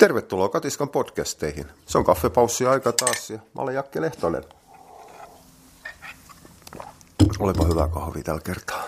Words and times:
Tervetuloa 0.00 0.48
Katiskan 0.48 0.88
podcasteihin. 0.88 1.66
Se 1.86 1.98
on 1.98 2.04
kaffepaussi 2.04 2.66
aika 2.66 2.92
taas 2.92 3.30
ja 3.30 3.38
mä 3.54 3.62
olen 3.62 3.74
Jakke 3.74 4.00
Lehtonen. 4.00 4.44
Olepa 7.38 7.64
hyvä 7.64 7.88
kahvi 7.88 8.22
tällä 8.22 8.40
kertaa. 8.40 8.82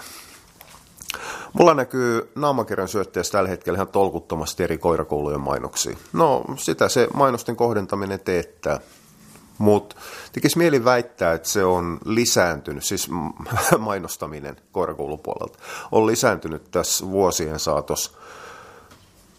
Mulla 1.52 1.74
näkyy 1.74 2.32
naamakirjan 2.34 2.88
syötteessä 2.88 3.32
tällä 3.32 3.48
hetkellä 3.48 3.76
ihan 3.76 3.88
tolkuttomasti 3.88 4.62
eri 4.62 4.78
koirakoulujen 4.78 5.40
mainoksia. 5.40 5.96
No, 6.12 6.44
sitä 6.56 6.88
se 6.88 7.08
mainosten 7.14 7.56
kohdentaminen 7.56 8.20
teettää. 8.20 8.80
Mutta 9.58 9.96
tekisi 10.32 10.58
mieli 10.58 10.84
väittää, 10.84 11.32
että 11.32 11.48
se 11.48 11.64
on 11.64 11.98
lisääntynyt, 12.04 12.84
siis 12.84 13.10
mainostaminen 13.78 14.56
koirakoulupuolelta, 14.72 15.58
on 15.92 16.06
lisääntynyt 16.06 16.70
tässä 16.70 17.06
vuosien 17.06 17.58
saatossa 17.58 18.12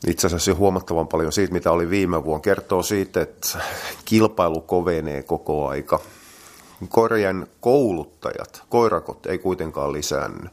itse 0.08 0.28
asiassa 0.28 0.52
jo 0.52 0.56
huomattavan 0.56 1.08
paljon 1.08 1.32
siitä, 1.32 1.54
mitä 1.54 1.72
oli 1.72 1.90
viime 1.90 2.24
vuonna. 2.24 2.42
Kertoo 2.42 2.84
siitä, 2.84 3.22
että 3.22 3.60
kilpailu 4.06 4.62
kovenee 4.62 5.24
koko 5.24 5.68
aika. 5.68 6.00
Korjan 6.90 7.48
kouluttajat, 7.62 8.64
koirakot 8.70 9.26
ei 9.26 9.38
kuitenkaan 9.38 9.94
lisäänny, 9.94 10.50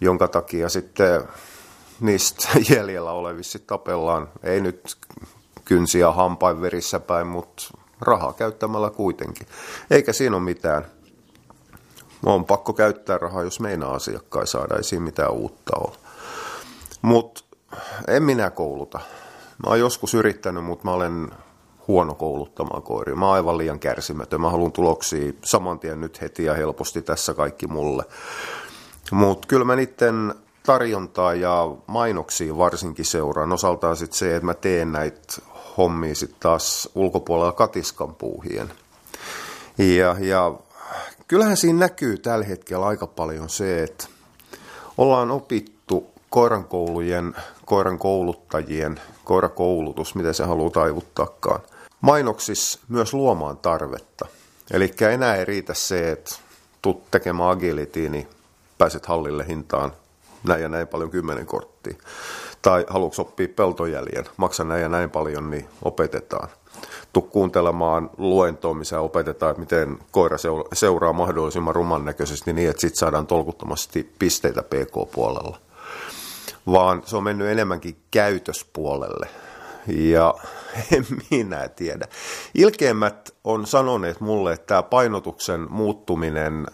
jonka 0.00 0.28
takia 0.28 0.68
sitten 0.68 1.22
niistä 2.00 2.48
jäljellä 2.70 3.12
olevissa 3.12 3.58
tapellaan, 3.66 4.28
ei 4.42 4.60
nyt 4.60 4.96
kynsiä 5.64 6.12
hampain 6.12 6.60
verissä 6.60 7.00
päin, 7.00 7.26
mutta 7.26 7.62
rahaa 8.00 8.32
käyttämällä 8.32 8.90
kuitenkin. 8.90 9.46
Eikä 9.90 10.12
siinä 10.12 10.36
ole 10.36 10.44
mitään. 10.44 10.86
On 12.26 12.44
pakko 12.44 12.72
käyttää 12.72 13.18
rahaa, 13.18 13.42
jos 13.42 13.60
meinaa 13.60 13.94
asiakkaai 13.94 14.46
saada, 14.46 14.76
ei 14.76 14.84
siinä 14.84 15.04
mitään 15.04 15.32
uutta 15.32 15.72
ole. 15.76 15.96
Mutta 17.02 17.44
en 18.08 18.22
minä 18.22 18.50
kouluta. 18.50 19.00
Mä 19.66 19.70
oon 19.70 19.80
joskus 19.80 20.14
yrittänyt, 20.14 20.64
mutta 20.64 20.84
mä 20.84 20.92
olen 20.92 21.30
huono 21.88 22.14
kouluttamaan 22.14 22.82
koiria. 22.82 23.16
Mä 23.16 23.26
oon 23.26 23.34
aivan 23.34 23.58
liian 23.58 23.80
kärsimätön. 23.80 24.40
Mä 24.40 24.50
haluan 24.50 24.72
tuloksia 24.72 25.32
saman 25.44 25.78
tien 25.78 26.00
nyt 26.00 26.20
heti 26.20 26.44
ja 26.44 26.54
helposti 26.54 27.02
tässä 27.02 27.34
kaikki 27.34 27.66
mulle. 27.66 28.04
Mutta 29.12 29.48
kyllä 29.48 29.64
mä 29.64 29.76
niiden 29.76 30.34
tarjontaa 30.62 31.34
ja 31.34 31.68
mainoksia 31.86 32.58
varsinkin 32.58 33.04
seuraan. 33.04 33.52
Osaltaan 33.52 33.96
sitten 33.96 34.18
se, 34.18 34.36
että 34.36 34.46
mä 34.46 34.54
teen 34.54 34.92
näitä 34.92 35.42
hommia 35.76 36.14
sitten 36.14 36.40
taas 36.40 36.88
ulkopuolella 36.94 37.52
katiskan 37.52 38.14
puuhien. 38.14 38.72
Ja, 39.78 40.16
ja 40.18 40.54
kyllähän 41.28 41.56
siinä 41.56 41.78
näkyy 41.78 42.18
tällä 42.18 42.44
hetkellä 42.44 42.86
aika 42.86 43.06
paljon 43.06 43.48
se, 43.48 43.82
että 43.82 44.06
ollaan 44.98 45.30
opittu 45.30 45.79
koirankoulujen, 46.30 47.36
koiran 47.64 47.98
kouluttajien, 47.98 49.00
koirakoulutus, 49.24 50.14
miten 50.14 50.34
se 50.34 50.44
haluaa 50.44 50.70
taivuttaakaan. 50.70 51.60
Mainoksissa 52.00 52.80
myös 52.88 53.14
luomaan 53.14 53.56
tarvetta. 53.56 54.26
Eli 54.70 54.94
enää 55.12 55.36
ei 55.36 55.44
riitä 55.44 55.74
se, 55.74 56.12
että 56.12 56.36
tuut 56.82 57.10
tekemään 57.10 57.50
agility, 57.50 58.08
niin 58.08 58.28
pääset 58.78 59.06
hallille 59.06 59.46
hintaan 59.48 59.92
näin 60.48 60.62
ja 60.62 60.68
näin 60.68 60.88
paljon 60.88 61.10
kymmenen 61.10 61.46
korttia. 61.46 61.94
Tai 62.62 62.86
haluatko 62.88 63.22
oppia 63.22 63.48
peltojäljen, 63.56 64.24
maksa 64.36 64.64
näin 64.64 64.82
ja 64.82 64.88
näin 64.88 65.10
paljon, 65.10 65.50
niin 65.50 65.68
opetetaan. 65.82 66.48
Tuu 67.12 67.22
kuuntelemaan 67.22 68.10
luentoa, 68.18 68.74
missä 68.74 69.00
opetetaan, 69.00 69.50
että 69.50 69.60
miten 69.60 69.98
koira 70.10 70.36
seuraa 70.72 71.12
mahdollisimman 71.12 71.74
ruman 71.74 72.04
näköisesti 72.04 72.52
niin, 72.52 72.70
että 72.70 72.80
sitten 72.80 72.98
saadaan 72.98 73.26
tolkuttomasti 73.26 74.14
pisteitä 74.18 74.62
PK-puolella 74.62 75.58
vaan 76.66 77.02
se 77.06 77.16
on 77.16 77.24
mennyt 77.24 77.48
enemmänkin 77.48 77.96
käytöspuolelle. 78.10 79.28
Ja 79.86 80.34
en 80.96 81.06
minä 81.30 81.68
tiedä. 81.68 82.08
Ilkeimmät 82.54 83.34
on 83.44 83.66
sanoneet 83.66 84.20
mulle, 84.20 84.52
että 84.52 84.66
tämä 84.66 84.82
painotuksen 84.82 85.66
muuttuminen 85.70 86.66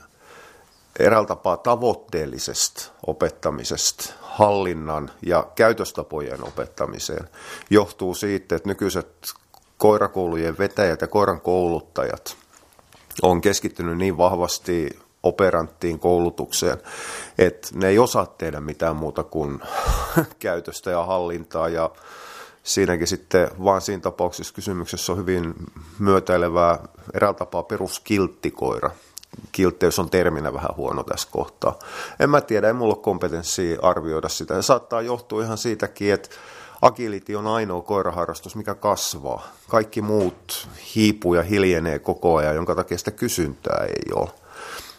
eräällä 0.98 1.26
tapaa 1.26 1.56
tavoitteellisesta 1.56 2.92
opettamisesta 3.06 4.12
hallinnan 4.20 5.10
ja 5.26 5.46
käytöstapojen 5.54 6.44
opettamiseen 6.44 7.28
johtuu 7.70 8.14
siitä, 8.14 8.56
että 8.56 8.68
nykyiset 8.68 9.32
koirakoulujen 9.78 10.58
vetäjät 10.58 11.00
ja 11.00 11.06
koiran 11.06 11.40
kouluttajat 11.40 12.36
on 13.22 13.40
keskittynyt 13.40 13.98
niin 13.98 14.16
vahvasti 14.16 14.98
operanttiin 15.28 15.98
koulutukseen, 15.98 16.78
että 17.38 17.68
ne 17.74 17.88
ei 17.88 17.98
osaa 17.98 18.26
tehdä 18.26 18.60
mitään 18.60 18.96
muuta 18.96 19.22
kuin 19.22 19.60
käytöstä 20.38 20.90
ja 20.90 21.04
hallintaa 21.04 21.68
ja 21.68 21.90
siinäkin 22.62 23.06
sitten 23.06 23.50
vaan 23.64 23.80
siinä 23.80 24.00
tapauksessa 24.00 24.54
kysymyksessä 24.54 25.12
on 25.12 25.18
hyvin 25.18 25.54
myötäilevää 25.98 26.78
eräällä 27.14 27.38
tapaa 27.38 27.62
peruskilttikoira. 27.62 28.90
Kiltteys 29.52 29.98
on 29.98 30.10
terminä 30.10 30.52
vähän 30.52 30.76
huono 30.76 31.02
tässä 31.02 31.28
kohtaa. 31.30 31.78
En 32.20 32.30
mä 32.30 32.40
tiedä, 32.40 32.66
ei 32.66 32.72
mulla 32.72 32.94
ole 32.94 33.02
kompetenssia 33.02 33.78
arvioida 33.82 34.28
sitä. 34.28 34.54
Se 34.54 34.62
saattaa 34.62 35.02
johtua 35.02 35.42
ihan 35.42 35.58
siitäkin, 35.58 36.12
että 36.12 36.28
agility 36.82 37.34
on 37.34 37.46
ainoa 37.46 37.82
koiraharrastus, 37.82 38.56
mikä 38.56 38.74
kasvaa. 38.74 39.48
Kaikki 39.68 40.02
muut 40.02 40.68
hiipuu 40.94 41.34
ja 41.34 41.42
hiljenee 41.42 41.98
koko 41.98 42.36
ajan, 42.36 42.54
jonka 42.54 42.74
takia 42.74 42.98
sitä 42.98 43.10
kysyntää 43.10 43.84
ei 43.84 44.12
ole. 44.14 44.30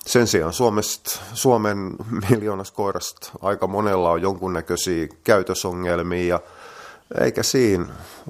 Sen 0.07 0.28
sijaan 0.28 0.53
Suomesta, 0.53 1.19
Suomen 1.34 1.95
miljoonasta 2.29 2.75
koirasta 2.75 3.31
aika 3.41 3.68
monella 3.68 4.12
on 4.12 4.22
jonkunnäköisiä 4.22 5.07
käytösongelmia 5.23 6.28
ja 6.28 6.40
eikä 7.22 7.44
siinä. 7.44 7.85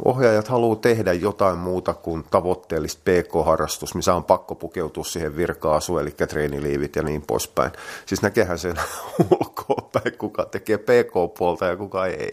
Ohjaajat 0.06 0.48
haluaa 0.48 0.76
tehdä 0.76 1.14
jotain 1.14 1.58
muuta 1.58 1.94
kuin 1.94 2.24
tavoitteellista 2.32 3.02
PK-harrastus, 3.06 3.96
missä 3.96 4.14
on 4.14 4.24
pakko 4.24 4.56
pukeutua 4.56 5.04
siihen 5.04 5.38
virka-asu, 5.38 5.98
eli 5.98 6.12
treeniliivit 6.12 6.96
ja 6.96 7.04
niin 7.04 7.22
poispäin. 7.22 7.72
Siis 8.06 8.22
näkehän 8.22 8.60
sen 8.60 8.76
ulkoa 9.32 9.90
päin, 9.94 10.18
kuka 10.18 10.46
tekee 10.46 10.78
PK-puolta 10.78 11.66
ja 11.66 11.78
kuka 11.78 12.06
ei. 12.06 12.32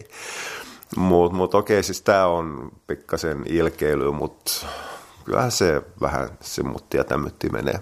Mutta 0.95 1.37
mut 1.37 1.55
okei, 1.55 1.83
siis 1.83 2.01
tämä 2.01 2.27
on 2.27 2.71
pikkasen 2.87 3.43
ilkeily, 3.45 4.11
mutta 4.11 4.51
kyllähän 5.25 5.51
se 5.51 5.81
vähän 6.01 6.29
se 6.41 6.63
mutti 6.63 6.97
ja 6.97 7.03
tämmötti 7.03 7.49
menee. 7.49 7.79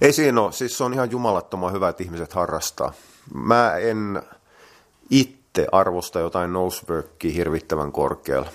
Ei 0.00 0.12
siinä 0.12 0.40
ole. 0.40 0.52
Siis 0.52 0.78
se 0.78 0.84
on 0.84 0.94
ihan 0.94 1.10
jumalattoman 1.10 1.72
hyvä, 1.72 1.88
että 1.88 2.02
ihmiset 2.02 2.32
harrastaa. 2.32 2.92
Mä 3.34 3.76
en 3.76 4.22
itse 5.10 5.66
arvosta 5.72 6.20
jotain 6.20 6.52
noseworkia 6.52 7.32
hirvittävän 7.32 7.92
korkealla. 7.92 8.48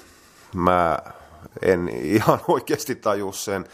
Mä 0.56 1.00
en 1.62 1.90
ihan 2.18 2.42
oikeasti 2.48 2.96
taju 2.96 3.32
sen 3.32 3.66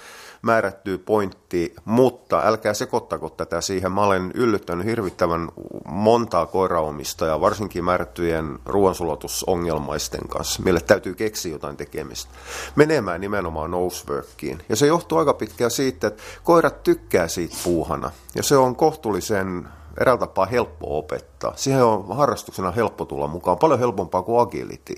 määrättyä 0.42 0.98
pointti, 0.98 1.76
mutta 1.86 2.42
älkää 2.46 2.74
sekoittako 2.74 3.30
tätä 3.30 3.62
siihen. 3.62 3.92
Mä 3.92 4.04
olen 4.04 4.32
yllyttänyt 4.34 4.86
hirvittävän 4.86 5.50
montaa 5.86 6.46
koiraomistajaa, 6.46 7.42
varsinkin 7.42 7.86
määrättyjen 7.86 8.60
ruoansulatusongelmaisten 8.66 10.28
kanssa, 10.30 10.64
mille 10.64 10.80
täytyy 10.80 11.14
keksiä 11.14 11.52
jotain 11.52 11.78
tekemistä, 11.78 12.32
menemään 12.76 13.22
nimenomaan 13.22 13.72
noseworkiin. 13.72 14.64
Ja 14.70 14.76
se 14.76 14.88
johtuu 14.88 15.18
aika 15.18 15.34
pitkään 15.34 15.72
siitä, 15.72 16.08
että 16.08 16.24
koirat 16.44 16.84
tykkää 16.84 17.28
siitä 17.28 17.56
puuhana, 17.64 18.12
ja 18.36 18.44
se 18.44 18.58
on 18.58 18.76
kohtuullisen 18.76 19.68
eräällä 20.02 20.20
tapaa 20.20 20.46
helppo 20.46 20.98
opettaa. 20.98 21.54
Siihen 21.56 21.84
on 21.84 22.16
harrastuksena 22.16 22.72
helppo 22.72 23.06
tulla 23.06 23.28
mukaan, 23.28 23.58
paljon 23.58 23.80
helpompaa 23.80 24.24
kuin 24.24 24.42
agility. 24.42 24.96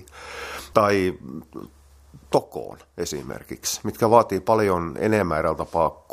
Tai 0.74 1.14
tokoon 2.30 2.78
esimerkiksi, 2.98 3.80
mitkä 3.84 4.10
vaatii 4.10 4.40
paljon 4.40 4.96
enemmän 4.98 5.38
eräällä 5.38 5.58
tapaa 5.58 6.04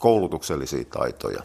koulutuksellisia 0.00 0.84
taitoja. 0.84 1.42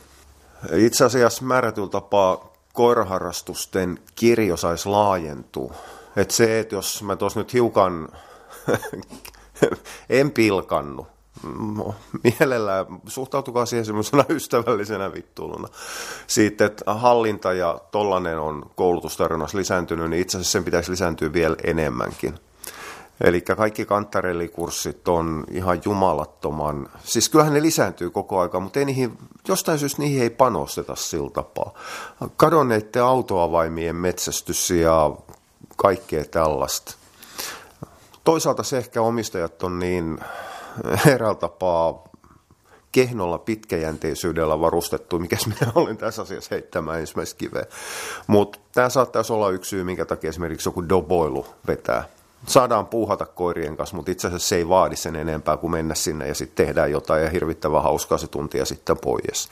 Itse 0.75 1.05
asiassa 1.05 1.45
määrätyllä 1.45 1.89
tapaa 1.89 2.53
koiraharrastusten 2.73 3.99
kirjo 4.15 4.57
saisi 4.57 4.89
laajentua. 4.89 5.73
Että 6.15 6.33
se, 6.33 6.59
että 6.59 6.75
jos 6.75 7.03
mä 7.03 7.15
tuossa 7.15 7.39
nyt 7.39 7.53
hiukan 7.53 8.09
en 10.09 10.31
pilkannu, 10.31 11.07
no, 11.75 11.95
mielellään 12.23 12.85
suhtautukaa 13.07 13.65
siihen 13.65 13.85
semmoisena 13.85 14.25
ystävällisenä 14.37 15.13
vittuuluna. 15.13 15.67
Siitä, 16.27 16.65
että 16.65 16.93
hallinta 16.93 17.53
ja 17.53 17.79
tollanen 17.91 18.39
on 18.39 18.71
koulutustarjonnassa 18.75 19.57
lisääntynyt, 19.57 20.09
niin 20.09 20.21
itse 20.21 20.37
asiassa 20.37 20.51
sen 20.51 20.63
pitäisi 20.63 20.91
lisääntyä 20.91 21.33
vielä 21.33 21.55
enemmänkin. 21.63 22.39
Eli 23.21 23.41
kaikki 23.41 23.85
kanttarellikurssit 23.85 25.07
on 25.07 25.43
ihan 25.51 25.81
jumalattoman, 25.85 26.89
siis 27.03 27.29
kyllähän 27.29 27.53
ne 27.53 27.61
lisääntyy 27.61 28.09
koko 28.09 28.39
aika, 28.39 28.59
mutta 28.59 28.79
ei 28.79 28.85
niihin, 28.85 29.17
jostain 29.47 29.79
syystä 29.79 30.01
niihin 30.01 30.23
ei 30.23 30.29
panosteta 30.29 30.95
sillä 30.95 31.29
tapaa. 31.29 31.73
Kadonneiden 32.37 33.03
autoavaimien 33.03 33.95
metsästys 33.95 34.69
ja 34.69 35.11
kaikkea 35.75 36.25
tällaista. 36.25 36.95
Toisaalta 38.23 38.63
se 38.63 38.77
ehkä 38.77 39.01
omistajat 39.01 39.63
on 39.63 39.79
niin 39.79 40.19
eräällä 41.07 41.35
tapaa 41.35 42.03
kehnolla 42.91 43.37
pitkäjänteisyydellä 43.37 44.59
varustettu, 44.59 45.19
mikä 45.19 45.37
minä 45.45 45.71
olen 45.75 45.97
tässä 45.97 46.21
asiassa 46.21 46.55
heittämään 46.55 46.99
ensimmäistä 46.99 47.37
kiveä. 47.37 47.65
Mutta 48.27 48.59
tämä 48.71 48.89
saattaisi 48.89 49.33
olla 49.33 49.49
yksi 49.49 49.69
syy, 49.69 49.83
minkä 49.83 50.05
takia 50.05 50.29
esimerkiksi 50.29 50.69
joku 50.69 50.89
doboilu 50.89 51.45
vetää 51.67 52.07
saadaan 52.47 52.87
puuhata 52.87 53.25
koirien 53.25 53.77
kanssa, 53.77 53.95
mutta 53.95 54.11
itse 54.11 54.27
asiassa 54.27 54.47
se 54.47 54.55
ei 54.55 54.69
vaadi 54.69 54.95
sen 54.95 55.15
enempää 55.15 55.57
kuin 55.57 55.71
mennä 55.71 55.95
sinne 55.95 56.27
ja 56.27 56.35
sitten 56.35 56.65
tehdään 56.65 56.91
jotain 56.91 57.23
ja 57.23 57.29
hirvittävän 57.29 57.83
hauskaa 57.83 58.17
se 58.17 58.27
tuntia 58.27 58.65
sitten 58.65 58.97
pois. 58.97 59.49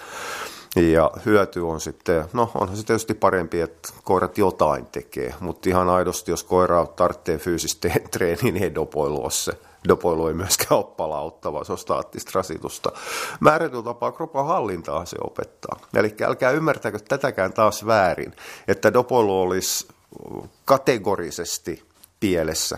Ja 0.75 1.11
hyöty 1.25 1.59
on 1.59 1.81
sitten, 1.81 2.25
no 2.33 2.51
onhan 2.55 2.77
se 2.77 2.85
tietysti 2.85 3.13
parempi, 3.13 3.61
että 3.61 3.89
koirat 4.03 4.37
jotain 4.37 4.85
tekee, 4.85 5.33
mutta 5.39 5.69
ihan 5.69 5.89
aidosti, 5.89 6.31
jos 6.31 6.43
koira 6.43 6.85
tarvitsee 6.85 7.37
fyysistä 7.37 7.89
treeniä, 8.11 8.43
niin 8.43 8.63
ei 8.63 8.75
dopoilu 8.75 9.23
ole 9.23 9.31
se. 9.31 9.51
Dopoilu 9.87 10.27
ei 10.27 10.33
myöskään 10.33 10.77
ole 10.77 10.85
palauttava, 10.97 11.63
se 11.63 11.71
on 11.71 11.77
staattista 11.77 12.31
rasitusta. 12.33 12.91
Määrätyllä 13.39 13.83
tapaa 13.83 14.11
kropan 14.11 14.45
hallintaa 14.45 15.05
se 15.05 15.17
opettaa. 15.23 15.79
Eli 15.95 16.15
älkää 16.21 16.51
ymmärtäkö 16.51 16.99
tätäkään 16.99 17.53
taas 17.53 17.85
väärin, 17.85 18.33
että 18.67 18.93
dopoilu 18.93 19.41
olisi 19.41 19.87
kategorisesti 20.65 21.86
pielessä 22.19 22.77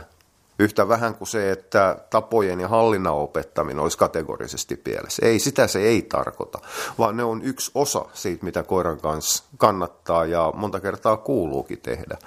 yhtä 0.59 0.87
vähän 0.87 1.15
kuin 1.15 1.27
se, 1.27 1.51
että 1.51 1.97
tapojen 2.09 2.59
ja 2.59 2.67
hallinnan 2.67 3.13
opettaminen 3.13 3.79
olisi 3.79 3.97
kategorisesti 3.97 4.75
pielessä. 4.75 5.25
Ei, 5.25 5.39
sitä 5.39 5.67
se 5.67 5.79
ei 5.79 6.01
tarkoita, 6.01 6.59
vaan 6.97 7.17
ne 7.17 7.23
on 7.23 7.41
yksi 7.41 7.71
osa 7.75 8.05
siitä, 8.13 8.45
mitä 8.45 8.63
koiran 8.63 8.99
kanssa 8.99 9.43
kannattaa 9.57 10.25
ja 10.25 10.53
monta 10.55 10.79
kertaa 10.79 11.17
kuuluukin 11.17 11.81
tehdä. 11.81 12.17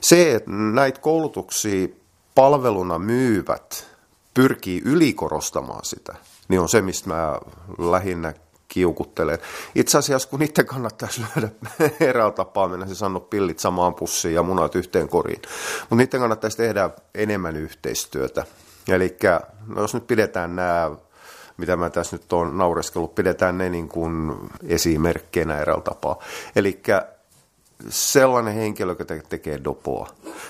Se, 0.00 0.34
että 0.34 0.50
näitä 0.50 1.00
koulutuksia 1.00 1.88
palveluna 2.34 2.98
myyvät 2.98 3.86
pyrkii 4.34 4.82
ylikorostamaan 4.84 5.84
sitä, 5.84 6.14
niin 6.48 6.60
on 6.60 6.68
se, 6.68 6.82
mistä 6.82 7.08
mä 7.08 7.38
lähinnä 7.78 8.34
kiukuttelen. 8.72 9.38
Itse 9.74 9.98
asiassa 9.98 10.28
kun 10.28 10.42
itse 10.42 10.64
kannattaisi 10.64 11.22
lyödä 11.36 11.48
eräällä 12.08 12.32
tapaa 12.32 12.68
mennä 12.68 12.86
se 12.86 12.94
sanoo 12.94 13.20
pillit 13.20 13.58
samaan 13.58 13.94
pussiin 13.94 14.34
ja 14.34 14.42
munat 14.42 14.74
yhteen 14.74 15.08
koriin. 15.08 15.42
Mutta 15.80 15.96
niiden 15.96 16.20
kannattaisi 16.20 16.56
tehdä 16.56 16.90
enemmän 17.14 17.56
yhteistyötä. 17.56 18.44
Eli 18.88 19.16
no 19.66 19.80
jos 19.82 19.94
nyt 19.94 20.06
pidetään 20.06 20.56
nämä 20.56 20.90
mitä 21.56 21.76
mä 21.76 21.90
tässä 21.90 22.16
nyt 22.16 22.32
on 22.32 22.58
naureskellut, 22.58 23.14
pidetään 23.14 23.58
ne 23.58 23.68
niin 23.70 23.88
kuin 23.88 24.32
esimerkkeinä 24.68 25.58
eräällä 25.58 25.82
tapaa. 25.82 26.18
Eli 26.56 26.82
sellainen 27.88 28.54
henkilö, 28.54 28.92
joka 28.92 29.04
tekee 29.28 29.60
dopoa, 29.64 30.08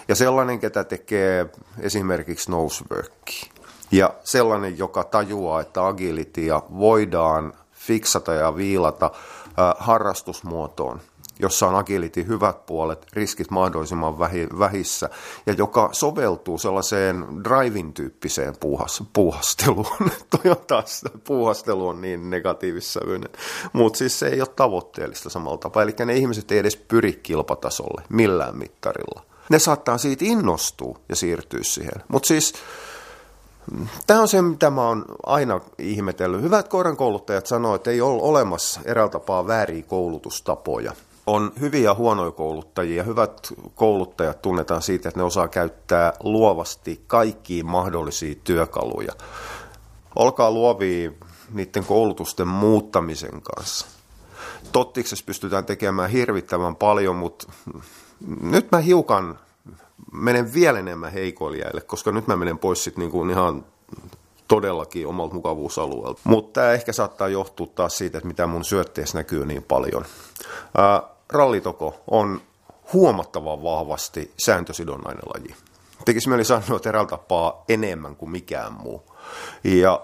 ja 0.08 0.14
sellainen, 0.14 0.60
ketä 0.60 0.84
tekee 0.84 1.46
esimerkiksi 1.80 2.50
noseworkia, 2.50 3.52
ja 3.92 4.14
sellainen, 4.24 4.78
joka 4.78 5.04
tajuaa, 5.04 5.60
että 5.60 5.86
agilitia 5.86 6.62
voidaan 6.78 7.52
fiksata 7.86 8.34
ja 8.34 8.56
viilata 8.56 9.10
harrastusmuotoon, 9.78 11.00
jossa 11.38 11.68
on 11.68 11.74
agility 11.74 12.26
hyvät 12.26 12.66
puolet, 12.66 13.06
riskit 13.12 13.50
mahdollisimman 13.50 14.18
vähissä, 14.58 15.10
ja 15.46 15.52
joka 15.52 15.88
soveltuu 15.92 16.58
sellaiseen 16.58 17.26
driving-tyyppiseen 17.44 18.54
puuhas, 18.60 19.02
puuhasteluun. 19.12 20.10
Toi 20.30 20.50
on 20.50 20.64
taas, 20.66 21.04
puuhastelu 21.24 21.88
on 21.88 22.00
niin 22.00 22.30
negatiivissävyinen. 22.30 23.30
Mutta 23.72 23.96
siis 23.96 24.18
se 24.18 24.26
ei 24.26 24.40
ole 24.40 24.48
tavoitteellista 24.56 25.30
samalla 25.30 25.58
tapaa. 25.58 25.82
Eli 25.82 25.94
ne 26.06 26.14
ihmiset 26.14 26.52
ei 26.52 26.58
edes 26.58 26.76
pyri 26.76 27.12
kilpatasolle 27.22 28.02
millään 28.08 28.56
mittarilla. 28.56 29.22
Ne 29.50 29.58
saattaa 29.58 29.98
siitä 29.98 30.24
innostua 30.24 30.98
ja 31.08 31.16
siirtyä 31.16 31.60
siihen. 31.62 32.02
Mutta 32.08 32.26
siis 32.26 32.54
Tämä 34.06 34.20
on 34.20 34.28
se, 34.28 34.42
mitä 34.42 34.70
mä 34.70 34.88
oon 34.88 35.04
aina 35.26 35.60
ihmetellyt. 35.78 36.42
Hyvät 36.42 36.68
koiran 36.68 36.96
kouluttajat 36.96 37.46
sanoo, 37.46 37.74
että 37.74 37.90
ei 37.90 38.00
ole 38.00 38.22
olemassa 38.22 38.80
eräällä 38.84 39.10
tapaa 39.10 39.46
vääriä 39.46 39.82
koulutustapoja. 39.82 40.92
On 41.26 41.52
hyviä 41.60 41.80
ja 41.80 41.94
huonoja 41.94 42.30
kouluttajia. 42.30 43.02
Hyvät 43.02 43.52
kouluttajat 43.74 44.42
tunnetaan 44.42 44.82
siitä, 44.82 45.08
että 45.08 45.20
ne 45.20 45.24
osaa 45.24 45.48
käyttää 45.48 46.12
luovasti 46.22 47.00
kaikkia 47.06 47.64
mahdollisia 47.64 48.34
työkaluja. 48.44 49.12
Olkaa 50.16 50.50
luovia 50.50 51.10
niiden 51.52 51.84
koulutusten 51.84 52.48
muuttamisen 52.48 53.42
kanssa. 53.42 53.86
Tottiksessa 54.72 55.24
pystytään 55.26 55.64
tekemään 55.64 56.10
hirvittävän 56.10 56.76
paljon, 56.76 57.16
mutta 57.16 57.52
nyt 58.42 58.72
mä 58.72 58.78
hiukan 58.78 59.38
menen 60.12 60.54
vielä 60.54 60.78
enemmän 60.78 61.12
heikoilijaille, 61.12 61.80
koska 61.80 62.12
nyt 62.12 62.26
mä 62.26 62.36
menen 62.36 62.58
pois 62.58 62.84
sit 62.84 62.96
niinku 62.96 63.28
ihan 63.28 63.64
todellakin 64.48 65.06
omalta 65.06 65.34
mukavuusalueelta. 65.34 66.20
Mutta 66.24 66.60
tämä 66.60 66.72
ehkä 66.72 66.92
saattaa 66.92 67.28
johtua 67.28 67.66
taas 67.66 67.98
siitä, 67.98 68.18
että 68.18 68.28
mitä 68.28 68.46
mun 68.46 68.64
syötteessä 68.64 69.18
näkyy 69.18 69.46
niin 69.46 69.62
paljon. 69.62 70.04
Ää, 70.78 71.02
rallitoko 71.28 72.00
on 72.10 72.40
huomattavan 72.92 73.62
vahvasti 73.62 74.32
sääntösidonnainen 74.44 75.22
laji. 75.34 75.54
Tekisi 76.04 76.28
mieli 76.28 76.44
sanoa, 76.44 76.76
että 76.76 76.88
eräällä 76.88 77.08
tapaa 77.08 77.64
enemmän 77.68 78.16
kuin 78.16 78.30
mikään 78.30 78.72
muu. 78.72 79.02
Ja 79.64 80.00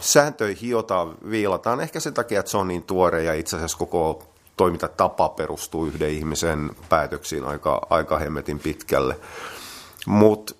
sääntöjä 0.00 0.56
hiotaan, 0.60 1.14
viilataan 1.30 1.80
ehkä 1.80 2.00
sen 2.00 2.14
takia, 2.14 2.40
että 2.40 2.50
se 2.50 2.56
on 2.56 2.68
niin 2.68 2.82
tuore 2.82 3.22
ja 3.22 3.34
itse 3.34 3.56
asiassa 3.56 3.78
koko 3.78 4.22
toimintatapa 4.58 5.28
perustuu 5.28 5.86
yhden 5.86 6.10
ihmisen 6.10 6.70
päätöksiin 6.88 7.44
aika, 7.44 7.86
aika 7.90 8.18
hemmetin 8.18 8.58
pitkälle. 8.58 9.20
Mutta 10.06 10.54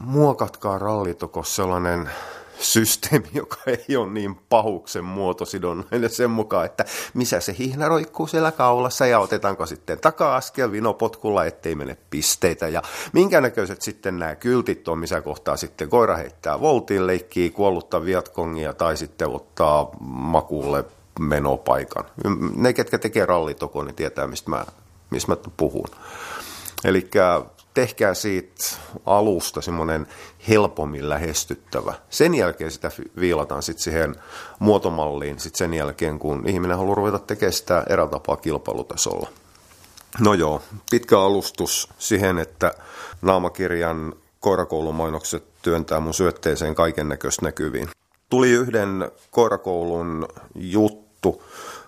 muokatkaa 0.00 0.78
rallitoko 0.78 1.42
sellainen 1.42 2.10
systeemi, 2.58 3.28
joka 3.42 3.56
ei 3.66 3.96
ole 3.96 4.12
niin 4.12 4.34
pahuksen 4.48 5.04
muotosidonnainen 5.04 6.10
sen 6.10 6.30
mukaan, 6.30 6.66
että 6.66 6.84
missä 7.14 7.40
se 7.40 7.54
hihna 7.58 7.88
roikkuu 7.88 8.26
siellä 8.26 8.52
kaulassa 8.52 9.06
ja 9.06 9.18
otetaanko 9.18 9.66
sitten 9.66 9.98
taka-askel 9.98 10.72
vinopotkulla, 10.72 11.44
ettei 11.44 11.74
mene 11.74 11.96
pisteitä 12.10 12.68
ja 12.68 12.82
minkä 13.12 13.40
näköiset 13.40 13.82
sitten 13.82 14.18
nämä 14.18 14.34
kyltit 14.34 14.88
on, 14.88 14.98
missä 14.98 15.20
kohtaa 15.20 15.56
sitten 15.56 15.88
koira 15.88 16.16
heittää 16.16 16.60
voltiin, 16.60 17.06
leikkii 17.06 17.50
kuollutta 17.50 18.04
viatkongia 18.04 18.72
tai 18.72 18.96
sitten 18.96 19.28
ottaa 19.28 19.90
makuulle 20.00 20.84
menopaikan. 21.20 22.04
Ne, 22.56 22.72
ketkä 22.72 22.98
tekee 22.98 23.26
rallitoko, 23.26 23.84
niin 23.84 23.94
tietää, 23.94 24.26
mistä 24.26 24.50
mä, 24.50 24.64
mistä 25.10 25.32
mä 25.32 25.36
puhun. 25.56 25.88
Eli 26.84 27.10
tehkää 27.74 28.14
siitä 28.14 28.64
alusta 29.06 29.60
semmoinen 29.60 30.06
helpommin 30.48 31.08
lähestyttävä. 31.08 31.94
Sen 32.10 32.34
jälkeen 32.34 32.70
sitä 32.70 32.90
viilataan 33.20 33.62
sitten 33.62 33.82
siihen 33.82 34.16
muotomalliin 34.58 35.38
sit 35.38 35.54
sen 35.54 35.74
jälkeen, 35.74 36.18
kun 36.18 36.48
ihminen 36.48 36.76
haluaa 36.76 36.94
ruveta 36.94 37.18
tekemään 37.18 37.52
sitä 37.52 37.84
erätapaa 37.88 38.36
kilpailutasolla. 38.36 39.28
No 40.20 40.34
joo, 40.34 40.62
pitkä 40.90 41.20
alustus 41.20 41.88
siihen, 41.98 42.38
että 42.38 42.72
naamakirjan 43.22 44.12
koirakoulumainokset 44.40 45.44
työntää 45.62 46.00
mun 46.00 46.14
syötteeseen 46.14 46.74
kaiken 46.74 47.08
näköistä 47.08 47.42
näkyviin. 47.42 47.88
Tuli 48.30 48.50
yhden 48.50 49.10
koirakoulun 49.30 50.28
juttu, 50.54 51.03
juttu 51.24 51.42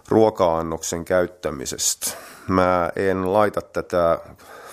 ruoka-annoksen 0.08 1.04
käyttämisestä. 1.04 2.10
Mä 2.48 2.90
en 2.96 3.32
laita 3.32 3.60
tätä 3.60 4.18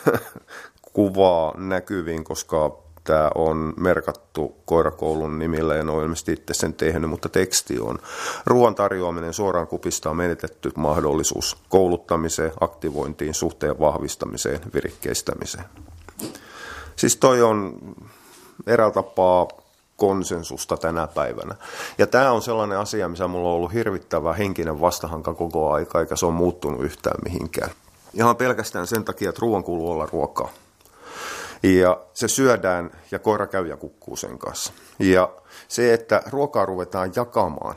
kuvaa 0.94 1.54
näkyviin, 1.58 2.24
koska 2.24 2.78
tämä 3.04 3.32
on 3.36 3.74
merkattu 3.78 4.56
koirakoulun 4.66 5.40
nimillä, 5.40 5.76
en 5.76 5.90
ole 5.90 6.04
ilmeisesti 6.04 6.34
itse 6.34 6.54
sen 6.54 6.74
tehnyt, 6.74 7.10
mutta 7.10 7.30
teksti 7.30 7.80
on. 7.80 8.00
Ruoan 8.46 8.76
tarjoaminen 8.76 9.34
suoraan 9.34 9.68
kupista 9.68 10.10
on 10.10 10.18
menetetty 10.18 10.72
mahdollisuus 10.76 11.58
kouluttamiseen, 11.70 12.52
aktivointiin, 12.60 13.34
suhteen 13.34 13.80
vahvistamiseen, 13.80 14.60
virikkeistämiseen. 14.74 15.66
Siis 16.96 17.16
toi 17.16 17.42
on 17.42 17.80
eräällä 18.68 18.94
tapaa 18.94 19.48
konsensusta 20.08 20.78
tänä 20.78 21.08
päivänä. 21.08 21.56
Ja 21.98 22.08
tämä 22.08 22.32
on 22.32 22.42
sellainen 22.42 22.78
asia, 22.78 23.10
missä 23.10 23.28
mulla 23.28 23.50
on 23.50 23.56
ollut 23.56 23.74
hirvittävä 23.74 24.34
henkinen 24.34 24.82
vastahanka 24.82 25.34
koko 25.34 25.72
aika, 25.72 26.00
eikä 26.00 26.16
se 26.16 26.26
on 26.26 26.34
muuttunut 26.34 26.84
yhtään 26.84 27.18
mihinkään. 27.26 27.72
Ihan 28.14 28.36
pelkästään 28.36 28.88
sen 28.88 29.04
takia, 29.04 29.30
että 29.30 29.40
ruoan 29.42 29.64
kuuluu 29.64 29.92
olla 29.92 30.08
ruokaa. 30.12 30.50
Ja 31.64 32.02
se 32.14 32.28
syödään 32.28 32.92
ja 33.12 33.20
koira 33.20 33.48
käy 33.48 33.68
ja 33.68 33.78
kukkuu 33.78 34.16
sen 34.16 34.40
kanssa. 34.40 34.74
Ja 35.00 35.30
se, 35.68 35.94
että 35.94 36.24
ruokaa 36.30 36.66
ruvetaan 36.66 37.12
jakamaan, 37.16 37.76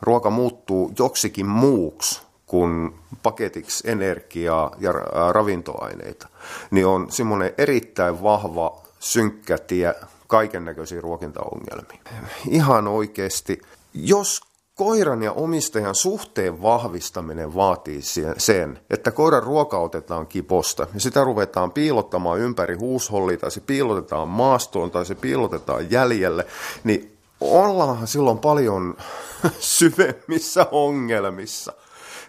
ruoka 0.00 0.30
muuttuu 0.30 0.92
joksikin 0.98 1.46
muuksi 1.46 2.22
kuin 2.46 2.94
paketiksi 3.22 3.90
energiaa 3.90 4.70
ja 4.78 4.92
ravintoaineita, 5.32 6.28
niin 6.70 6.86
on 6.86 7.06
semmoinen 7.10 7.54
erittäin 7.58 8.22
vahva 8.22 8.76
synkkä 9.00 9.58
tie 9.58 9.94
kaiken 10.26 10.64
näköisiä 10.64 11.00
ruokintaongelmia. 11.00 12.00
Ihan 12.48 12.88
oikeasti, 12.88 13.60
jos 13.94 14.40
koiran 14.74 15.22
ja 15.22 15.32
omistajan 15.32 15.94
suhteen 15.94 16.62
vahvistaminen 16.62 17.54
vaatii 17.54 18.00
sen, 18.38 18.78
että 18.90 19.10
koiran 19.10 19.42
ruoka 19.42 19.78
otetaan 19.78 20.26
kiposta 20.26 20.86
ja 20.94 21.00
sitä 21.00 21.24
ruvetaan 21.24 21.72
piilottamaan 21.72 22.40
ympäri 22.40 22.74
huushollia 22.74 23.36
tai 23.36 23.50
se 23.50 23.60
piilotetaan 23.60 24.28
maastoon 24.28 24.90
tai 24.90 25.06
se 25.06 25.14
piilotetaan 25.14 25.90
jäljelle, 25.90 26.46
niin 26.84 27.18
ollaanhan 27.40 28.06
silloin 28.06 28.38
paljon 28.38 28.96
syvemmissä 29.58 30.66
ongelmissa. 30.70 31.72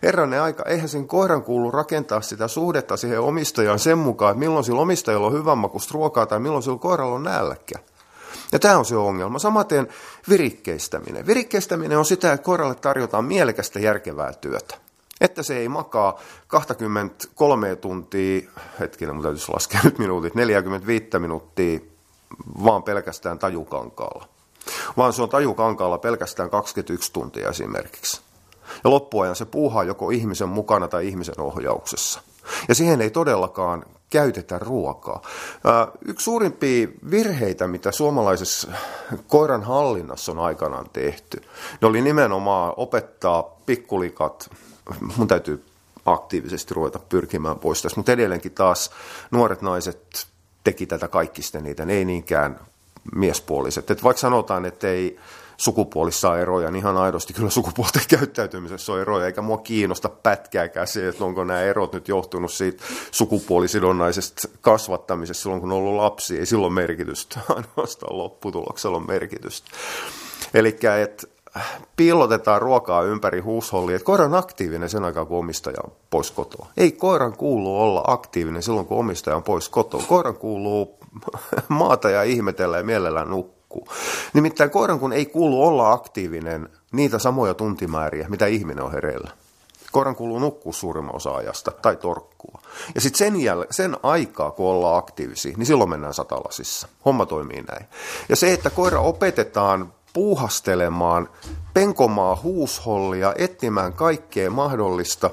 Herranen 0.03 0.41
aika, 0.41 0.63
eihän 0.63 0.89
sen 0.89 1.07
koiran 1.07 1.43
kuulu 1.43 1.71
rakentaa 1.71 2.21
sitä 2.21 2.47
suhdetta 2.47 2.97
siihen 2.97 3.21
omistajaan 3.21 3.79
sen 3.79 3.97
mukaan, 3.97 4.31
että 4.31 4.39
milloin 4.39 4.63
sillä 4.63 4.81
omistajalla 4.81 5.27
on 5.27 5.33
hyvän 5.33 5.57
ruokaa 5.91 6.25
tai 6.25 6.39
milloin 6.39 6.63
sillä 6.63 6.77
koiralla 6.77 7.15
on 7.15 7.23
nälkä. 7.23 7.79
Ja 8.51 8.59
tämä 8.59 8.77
on 8.77 8.85
se 8.85 8.95
ongelma. 8.95 9.39
Samaten 9.39 9.87
virikkeistäminen. 10.29 11.27
Virikkeistäminen 11.27 11.97
on 11.97 12.05
sitä, 12.05 12.33
että 12.33 12.45
koiralle 12.45 12.75
tarjotaan 12.75 13.25
mielekästä 13.25 13.79
järkevää 13.79 14.33
työtä. 14.33 14.77
Että 15.21 15.43
se 15.43 15.57
ei 15.57 15.69
makaa 15.69 16.19
23 16.47 17.75
tuntia, 17.75 18.41
hetkinen, 18.79 19.15
mun 19.15 19.23
täytyisi 19.23 19.51
laskea 19.53 19.81
nyt 19.83 19.99
minuutit, 19.99 20.35
45 20.35 21.19
minuuttia 21.19 21.79
vaan 22.63 22.83
pelkästään 22.83 23.39
tajukankaalla. 23.39 24.27
Vaan 24.97 25.13
se 25.13 25.21
on 25.21 25.29
tajukankaalla 25.29 25.97
pelkästään 25.97 26.49
21 26.49 27.13
tuntia 27.13 27.49
esimerkiksi. 27.49 28.26
Ja 28.83 28.89
loppuajan 28.89 29.35
se 29.35 29.45
puuhaa 29.45 29.83
joko 29.83 30.09
ihmisen 30.09 30.49
mukana 30.49 30.87
tai 30.87 31.07
ihmisen 31.07 31.39
ohjauksessa. 31.39 32.21
Ja 32.67 32.75
siihen 32.75 33.01
ei 33.01 33.09
todellakaan 33.09 33.85
käytetä 34.09 34.59
ruokaa. 34.59 35.21
Yksi 36.05 36.23
suurimpia 36.23 36.87
virheitä, 37.11 37.67
mitä 37.67 37.91
suomalaisessa 37.91 38.71
koiran 39.27 39.63
hallinnassa 39.63 40.31
on 40.31 40.39
aikanaan 40.39 40.89
tehty, 40.93 41.41
ne 41.81 41.87
oli 41.87 42.01
nimenomaan 42.01 42.73
opettaa 42.77 43.43
pikkulikat, 43.65 44.49
mun 45.17 45.27
täytyy 45.27 45.65
aktiivisesti 46.05 46.73
ruveta 46.73 46.99
pyrkimään 46.99 47.59
pois 47.59 47.81
tästä, 47.81 47.99
mutta 47.99 48.11
edelleenkin 48.11 48.51
taas 48.51 48.91
nuoret 49.31 49.61
naiset 49.61 50.27
teki 50.63 50.85
tätä 50.85 51.07
kaikista 51.07 51.59
niitä, 51.59 51.83
ei 51.83 52.05
niinkään 52.05 52.59
miespuoliset. 53.15 53.91
Et 53.91 54.03
vaikka 54.03 54.21
sanotaan, 54.21 54.65
että 54.65 54.87
ei 54.87 55.19
sukupuolissa 55.57 56.29
on 56.29 56.39
eroja, 56.39 56.71
niin 56.71 56.79
ihan 56.79 56.97
aidosti 56.97 57.33
kyllä 57.33 57.49
sukupuolten 57.49 58.01
käyttäytymisessä 58.17 58.93
on 58.93 59.01
eroja, 59.01 59.25
eikä 59.25 59.41
mua 59.41 59.57
kiinnosta 59.57 60.09
pätkääkään 60.09 60.87
se, 60.87 61.07
että 61.07 61.25
onko 61.25 61.43
nämä 61.43 61.61
erot 61.61 61.93
nyt 61.93 62.07
johtunut 62.07 62.51
siitä 62.51 62.83
sukupuolisidonnaisesta 63.11 64.47
kasvattamisesta 64.61 65.41
silloin, 65.41 65.61
kun 65.61 65.71
on 65.71 65.77
ollut 65.77 65.95
lapsi, 65.95 66.39
ei 66.39 66.45
silloin 66.45 66.73
merkitystä, 66.73 67.39
ainoastaan 67.55 68.17
lopputuloksella 68.17 68.97
on 68.97 69.07
merkitystä. 69.07 69.71
Eli 70.53 70.79
että 71.03 71.27
piilotetaan 71.95 72.61
ruokaa 72.61 73.03
ympäri 73.03 73.39
huushollia, 73.39 73.95
että 73.95 74.05
koira 74.05 74.25
on 74.25 74.35
aktiivinen 74.35 74.89
sen 74.89 75.03
aikaa, 75.03 75.25
kun 75.25 75.39
omistaja 75.39 75.77
on 75.83 75.91
pois 76.09 76.31
kotoa. 76.31 76.67
Ei 76.77 76.91
koiran 76.91 77.37
kuulu 77.37 77.81
olla 77.81 78.03
aktiivinen 78.07 78.63
silloin, 78.63 78.85
kun 78.85 78.99
omistaja 78.99 79.35
on 79.35 79.43
pois 79.43 79.69
kotoa. 79.69 80.03
Koiran 80.07 80.37
kuuluu 80.37 80.97
maata 81.67 82.09
ja 82.09 82.23
ihmetellä 82.23 82.77
ja 82.77 82.83
mielellään 82.83 83.29
nukkuu. 83.77 83.95
Nimittäin 84.33 84.69
koiran 84.69 84.99
kun 84.99 85.13
ei 85.13 85.25
kuulu 85.25 85.63
olla 85.63 85.91
aktiivinen 85.91 86.69
niitä 86.91 87.19
samoja 87.19 87.53
tuntimääriä, 87.53 88.29
mitä 88.29 88.45
ihminen 88.45 88.83
on 88.83 88.91
hereillä. 88.91 89.31
Koiran 89.91 90.15
kuuluu 90.15 90.39
nukkua 90.39 90.73
suurimman 90.73 91.15
osa 91.15 91.35
ajasta 91.35 91.71
tai 91.71 91.95
torkkua. 91.95 92.61
Ja 92.95 93.01
sitten 93.01 93.17
sen, 93.17 93.33
jäl- 93.35 93.67
sen 93.71 93.97
aikaa, 94.03 94.51
kun 94.51 94.65
ollaan 94.65 94.97
aktiivisia, 94.97 95.57
niin 95.57 95.65
silloin 95.65 95.89
mennään 95.89 96.13
satalasissa. 96.13 96.87
Homma 97.05 97.25
toimii 97.25 97.61
näin. 97.61 97.85
Ja 98.29 98.35
se, 98.35 98.53
että 98.53 98.69
koira 98.69 98.99
opetetaan 98.99 99.93
puuhastelemaan, 100.13 101.29
penkomaan 101.73 102.37
huushollia, 102.43 103.33
etsimään 103.37 103.93
kaikkea 103.93 104.49
mahdollista, 104.49 105.29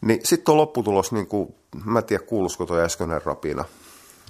niin 0.00 0.20
sitten 0.24 0.52
on 0.52 0.58
lopputulos, 0.58 1.12
niin 1.12 1.26
kuin, 1.26 1.54
mä 1.84 1.98
en 1.98 2.04
tiedä 2.04 2.24
kuuluisiko 2.26 2.66
tuo 2.66 2.78
äskeinen 2.78 3.22
rapina. 3.24 3.64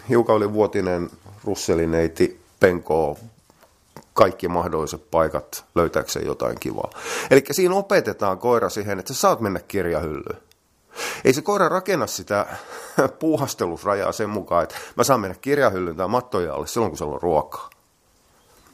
Hiukan 0.09 0.37
oli 0.37 0.53
vuotinen 0.53 1.11
russelineiti 1.45 2.41
penkoo 2.61 3.19
kaikki 4.15 4.49
mahdolliset 4.49 5.11
paikat 5.11 5.65
löytääkseen 5.75 6.27
jotain 6.27 6.61
kivaa. 6.61 6.91
Eli 7.31 7.45
siinä 7.51 7.75
opetetaan 7.75 8.39
koira 8.39 8.69
siihen, 8.69 8.99
että 8.99 9.15
sä 9.15 9.21
saat 9.21 9.41
mennä 9.41 9.61
kirjahyllyyn. 9.69 10.41
Ei 11.25 11.33
se 11.33 11.43
koira 11.43 11.69
rakenna 11.69 12.07
sitä 12.07 12.47
puuhastelusrajaa 13.21 14.13
sen 14.13 14.31
mukaan, 14.31 14.63
että 14.63 14.75
mä 14.97 15.05
saan 15.05 15.21
mennä 15.21 15.37
kirjahyllyyn 15.41 15.97
tai 15.97 16.09
mattoja 16.09 16.55
alle 16.55 16.67
silloin, 16.67 16.91
kun 16.91 16.99
siellä 16.99 17.15
on 17.15 17.23
ruokaa. 17.23 17.71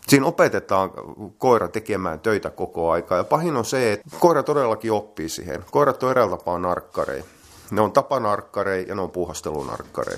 Siinä 0.08 0.26
opetetaan 0.26 0.90
koira 1.38 1.68
tekemään 1.68 2.20
töitä 2.20 2.50
koko 2.50 2.90
aikaa. 2.90 3.18
Ja 3.18 3.24
pahin 3.24 3.56
on 3.56 3.64
se, 3.64 3.92
että 3.92 4.16
koira 4.20 4.42
todellakin 4.42 4.92
oppii 4.92 5.28
siihen. 5.28 5.64
Koirat 5.70 6.02
on 6.02 6.10
eräällä 6.10 6.36
tapaa 6.36 6.58
narkkarei. 6.58 7.24
Ne 7.70 7.80
on 7.80 7.92
tapanarkkarei 7.92 8.84
ja 8.88 8.94
ne 8.94 9.00
on 9.00 9.10
puuhastelunarkkarei. 9.10 10.16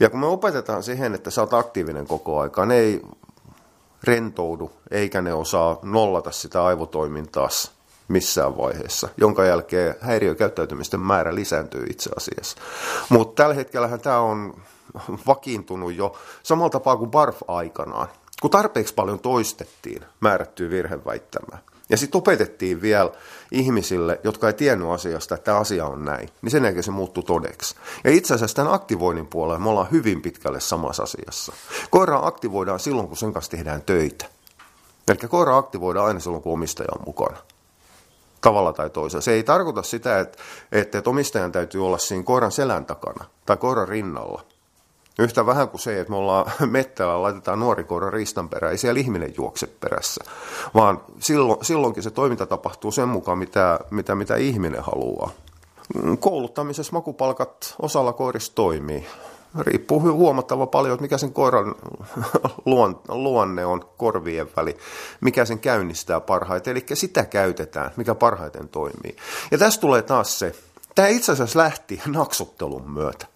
Ja 0.00 0.10
kun 0.10 0.20
me 0.20 0.26
opetetaan 0.26 0.82
siihen, 0.82 1.14
että 1.14 1.30
sä 1.30 1.40
oot 1.40 1.54
aktiivinen 1.54 2.06
koko 2.06 2.40
aika, 2.40 2.66
ne 2.66 2.78
ei 2.78 3.02
rentoudu, 4.04 4.72
eikä 4.90 5.22
ne 5.22 5.34
osaa 5.34 5.78
nollata 5.82 6.30
sitä 6.30 6.64
aivotoimintaa 6.64 7.48
missään 8.08 8.56
vaiheessa, 8.56 9.08
jonka 9.16 9.44
jälkeen 9.44 9.94
häiriökäyttäytymisten 10.00 11.00
määrä 11.00 11.34
lisääntyy 11.34 11.84
itse 11.90 12.10
asiassa. 12.16 12.56
Mutta 13.08 13.42
tällä 13.42 13.54
hetkellä 13.54 13.98
tämä 13.98 14.20
on 14.20 14.54
vakiintunut 15.26 15.94
jo 15.94 16.16
samalla 16.42 16.70
tapaa 16.70 16.96
kuin 16.96 17.10
BARF-aikanaan 17.10 18.08
kun 18.40 18.50
tarpeeksi 18.50 18.94
paljon 18.94 19.20
toistettiin 19.20 20.04
määrättyä 20.20 20.70
virheväittämää, 20.70 21.58
ja 21.90 21.96
sitten 21.96 22.18
opetettiin 22.18 22.82
vielä 22.82 23.10
ihmisille, 23.50 24.20
jotka 24.24 24.46
ei 24.46 24.52
tiennyt 24.52 24.90
asiasta, 24.90 25.34
että 25.34 25.44
tämä 25.44 25.58
asia 25.58 25.86
on 25.86 26.04
näin, 26.04 26.28
niin 26.42 26.50
sen 26.50 26.64
jälkeen 26.64 26.82
se 26.82 26.90
muuttui 26.90 27.22
todeksi. 27.22 27.74
Ja 28.04 28.10
itse 28.10 28.34
asiassa 28.34 28.56
tämän 28.56 28.72
aktivoinnin 28.72 29.26
puolella 29.26 29.58
me 29.58 29.68
ollaan 29.68 29.90
hyvin 29.90 30.22
pitkälle 30.22 30.60
samassa 30.60 31.02
asiassa. 31.02 31.52
Koira 31.90 32.20
aktivoidaan 32.22 32.80
silloin, 32.80 33.08
kun 33.08 33.16
sen 33.16 33.32
kanssa 33.32 33.50
tehdään 33.50 33.82
töitä. 33.82 34.26
Eli 35.08 35.28
koira 35.28 35.56
aktivoidaan 35.56 36.06
aina 36.06 36.20
silloin, 36.20 36.42
kun 36.42 36.52
omistaja 36.52 36.88
on 36.98 37.02
mukana. 37.06 37.36
Tavalla 38.40 38.72
tai 38.72 38.90
toisella. 38.90 39.22
Se 39.22 39.32
ei 39.32 39.42
tarkoita 39.42 39.82
sitä, 39.82 40.20
että, 40.20 40.38
että 40.72 41.02
omistajan 41.06 41.52
täytyy 41.52 41.86
olla 41.86 41.98
siinä 41.98 42.24
koiran 42.24 42.52
selän 42.52 42.86
takana 42.86 43.24
tai 43.46 43.56
koiran 43.56 43.88
rinnalla 43.88 44.44
Yhtä 45.20 45.46
vähän 45.46 45.68
kuin 45.68 45.80
se, 45.80 46.00
että 46.00 46.10
me 46.10 46.16
ollaan 46.16 46.52
mettällä, 46.70 47.22
laitetaan 47.22 47.60
nuori 47.60 47.84
koira 47.84 48.10
riistan 48.10 48.48
perään, 48.48 48.72
ei 48.72 48.78
siellä 48.78 49.00
ihminen 49.00 49.34
juokse 49.36 49.66
perässä, 49.66 50.24
vaan 50.74 51.00
silloin, 51.18 51.64
silloinkin 51.64 52.02
se 52.02 52.10
toiminta 52.10 52.46
tapahtuu 52.46 52.92
sen 52.92 53.08
mukaan, 53.08 53.38
mitä, 53.38 53.80
mitä, 53.90 54.14
mitä 54.14 54.36
ihminen 54.36 54.82
haluaa. 54.82 55.30
Kouluttamisessa 56.20 56.92
makupalkat 56.92 57.74
osalla 57.82 58.12
koirista 58.12 58.54
toimii. 58.54 59.06
Riippuu 59.60 60.00
huomattava 60.00 60.66
paljon, 60.66 60.94
että 60.94 61.02
mikä 61.02 61.18
sen 61.18 61.32
koiran 61.32 61.74
luonne 63.08 63.66
on 63.66 63.84
korvien 63.96 64.48
väli, 64.56 64.76
mikä 65.20 65.44
sen 65.44 65.58
käynnistää 65.58 66.20
parhaiten, 66.20 66.70
eli 66.70 66.84
sitä 66.94 67.24
käytetään, 67.24 67.90
mikä 67.96 68.14
parhaiten 68.14 68.68
toimii. 68.68 69.16
Ja 69.50 69.58
tässä 69.58 69.80
tulee 69.80 70.02
taas 70.02 70.38
se, 70.38 70.54
tämä 70.94 71.08
itse 71.08 71.32
asiassa 71.32 71.58
lähti 71.58 72.02
naksuttelun 72.06 72.90
myötä 72.90 73.26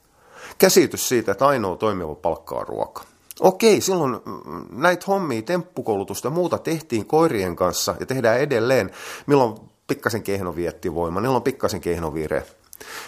käsitys 0.59 1.09
siitä, 1.09 1.33
että 1.33 1.47
ainoa 1.47 1.77
toimiva 1.77 2.15
palkka 2.15 2.55
on 2.55 2.69
ruoka. 2.69 3.03
Okei, 3.41 3.81
silloin 3.81 4.13
mm, 4.13 4.67
näitä 4.71 5.05
hommia, 5.09 5.43
temppukoulutusta 5.43 6.27
ja 6.27 6.31
muuta 6.31 6.59
tehtiin 6.59 7.07
koirien 7.07 7.57
kanssa 7.57 7.95
ja 8.01 8.07
tehdään 8.07 8.41
edelleen, 8.41 8.91
milloin 9.27 9.55
pikkasen 9.87 10.23
kehno 10.23 10.57
vietti 10.57 10.95
voima, 10.95 11.21
milloin 11.21 11.43
pikkasen 11.43 11.81
kehno 11.81 12.15
vire. 12.15 12.47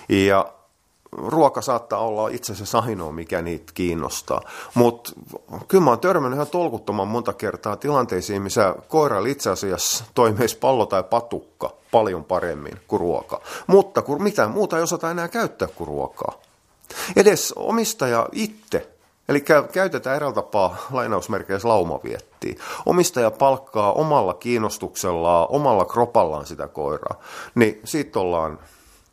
Ja 0.09 0.53
ruoka 1.13 1.63
saattaa 1.63 1.99
olla 1.99 2.29
itse 2.29 2.53
asiassa 2.53 2.79
ainoa, 2.79 3.13
mikä 3.13 3.43
niitä 3.43 3.73
kiinnostaa. 3.75 4.41
Mutta 4.75 5.13
kyllä 5.69 5.85
mä 5.85 5.91
oon 5.91 6.01
törmännyt 6.01 6.37
ihan 6.37 6.47
tolkuttoman 6.47 7.09
monta 7.09 7.33
kertaa 7.33 7.77
tilanteisiin, 7.77 8.43
missä 8.43 8.75
koira 8.89 9.27
itse 9.27 9.51
asiassa 9.51 10.05
toimisi 10.15 10.59
pallo 10.59 10.87
tai 10.87 11.03
patukka 11.03 11.71
paljon 11.91 12.25
paremmin 12.25 12.81
kuin 12.89 13.01
ruoka. 13.01 13.41
Mutta 13.67 14.03
kun 14.03 14.23
mitään 14.23 14.51
muuta 14.51 14.77
ei 14.77 14.83
osata 14.83 15.11
enää 15.11 15.29
käyttää 15.29 15.69
kuin 15.69 15.89
ruokaa. 15.89 16.33
Edes 17.17 17.53
omistaja 17.57 18.29
itse, 18.33 18.91
eli 19.29 19.45
käytetään 19.73 20.17
eräällä 20.17 20.35
tapaa 20.35 20.77
lainausmerkeissä 20.91 21.69
laumaviettiä. 21.69 22.55
Omistaja 22.87 23.31
palkkaa 23.31 23.93
omalla 23.93 24.35
kiinnostuksellaan, 24.35 25.47
omalla 25.51 25.85
kropallaan 25.85 26.47
sitä 26.47 26.69
koiraa, 26.69 27.21
niin 27.55 27.81
siitä 27.85 28.21
ollaan 28.21 28.59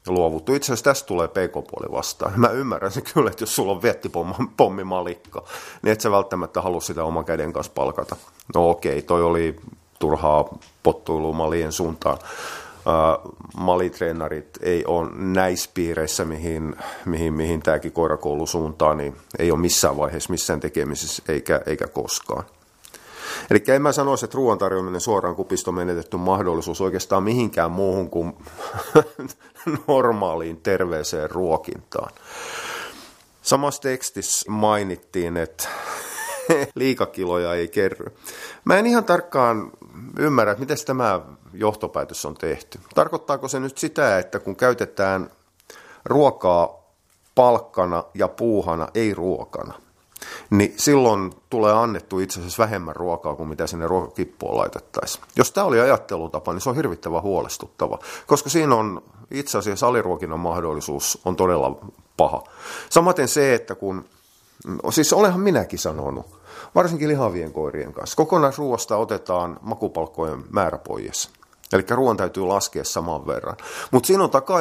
luovuttu. 0.08 0.54
Itse 0.54 0.66
asiassa 0.66 0.84
tästä 0.84 1.08
tulee 1.08 1.28
pk-puoli 1.28 1.92
vastaan. 1.92 2.34
Mä 2.36 2.48
ymmärrän 2.48 2.92
se 2.92 3.02
kyllä, 3.02 3.30
että 3.30 3.44
jos 3.44 3.56
sulla 3.56 3.72
on 3.72 3.82
vettipommimalikka, 3.82 5.44
niin 5.82 5.92
et 5.92 6.02
sä 6.02 6.12
välttämättä 6.12 6.62
halua 6.62 6.82
sitä 6.82 7.04
oman 7.04 7.26
käden 7.26 7.54
kanssa 7.54 7.72
palkata. 7.76 8.16
No 8.56 8.70
okei, 8.70 9.02
toi 9.02 9.24
oli 9.24 9.56
turhaa 10.00 10.58
pottuilua 10.84 11.34
malien 11.34 11.72
suuntaan 11.72 12.18
malitreenarit 13.58 14.50
ei 14.62 14.86
ole 14.86 15.10
näissä 15.16 15.70
piireissä, 15.74 16.26
mihin, 16.26 16.76
mihin, 17.06 17.34
mihin 17.34 17.62
tämäkin 17.62 17.92
koirakoulu 17.92 18.48
suuntaa, 18.48 18.96
niin 18.96 19.16
ei 19.40 19.52
ole 19.52 19.60
missään 19.60 19.98
vaiheessa 19.98 20.32
missään 20.32 20.60
tekemisissä 20.60 21.24
eikä, 21.28 21.62
eikä 21.66 21.88
koskaan. 21.88 22.44
Eli 23.52 23.64
en 23.68 23.82
mä 23.82 23.92
sanoisi, 23.92 24.26
että 24.26 24.36
ruoan 24.36 24.58
tarjoaminen 24.58 25.02
suoraan 25.02 25.36
kupista 25.36 25.72
on 25.72 25.76
menetetty 25.76 26.18
mahdollisuus 26.18 26.82
oikeastaan 26.82 27.24
mihinkään 27.24 27.72
muuhun 27.72 28.10
kuin 28.10 28.34
normaaliin 29.88 30.58
terveeseen 30.58 31.32
ruokintaan. 31.32 32.12
Samassa 33.42 33.82
tekstissä 33.82 34.52
mainittiin, 34.52 35.38
että 35.38 35.70
liikakiloja 36.76 37.54
ei 37.54 37.68
kerry. 37.68 38.16
Mä 38.66 38.78
en 38.78 38.86
ihan 38.86 39.04
tarkkaan 39.04 39.72
ymmärrä, 40.20 40.52
että 40.52 40.60
miten 40.60 40.78
tämä 40.86 41.22
johtopäätös 41.54 42.26
on 42.26 42.36
tehty. 42.36 42.80
Tarkoittaako 42.96 43.48
se 43.48 43.60
nyt 43.60 43.78
sitä, 43.78 44.20
että 44.20 44.40
kun 44.40 44.56
käytetään 44.56 45.32
ruokaa 46.06 46.84
palkkana 47.36 48.04
ja 48.14 48.28
puuhana, 48.28 48.88
ei 48.96 49.14
ruokana, 49.14 49.74
niin 50.50 50.74
silloin 50.78 51.34
tulee 51.50 51.74
annettu 51.74 52.20
itse 52.20 52.40
asiassa 52.40 52.64
vähemmän 52.64 52.96
ruokaa 52.96 53.36
kuin 53.36 53.50
mitä 53.50 53.68
sinne 53.68 53.88
ruokakippuun 53.88 54.58
laitettaisiin. 54.58 55.24
Jos 55.36 55.52
tämä 55.52 55.68
oli 55.68 55.80
ajattelutapa, 55.80 56.54
niin 56.54 56.62
se 56.62 56.70
on 56.70 56.76
hirvittävän 56.76 57.22
huolestuttava, 57.22 58.00
koska 58.28 58.50
siinä 58.50 58.76
on 58.76 59.04
itse 59.32 59.58
asiassa 59.58 59.88
aliruokinnan 59.88 60.40
mahdollisuus 60.40 61.22
on 61.26 61.36
todella 61.36 61.80
paha. 62.18 62.44
Samaten 62.90 63.28
se, 63.28 63.54
että 63.54 63.76
kun, 63.76 64.06
siis 64.90 65.14
olenhan 65.14 65.42
minäkin 65.42 65.80
sanonut, 65.80 66.26
varsinkin 66.76 67.10
lihavien 67.10 67.54
koirien 67.54 67.94
kanssa, 67.94 68.16
kokonaisruoasta 68.16 68.98
otetaan 68.98 69.60
makupalkkojen 69.62 70.44
määrä 70.52 70.78
pois. 70.78 71.30
Eli 71.74 71.86
ruoan 71.90 72.18
täytyy 72.18 72.46
laskea 72.46 72.84
saman 72.84 73.28
verran. 73.28 73.58
Mutta 73.92 74.08
siinä 74.08 74.24
on 74.24 74.30
taka 74.30 74.54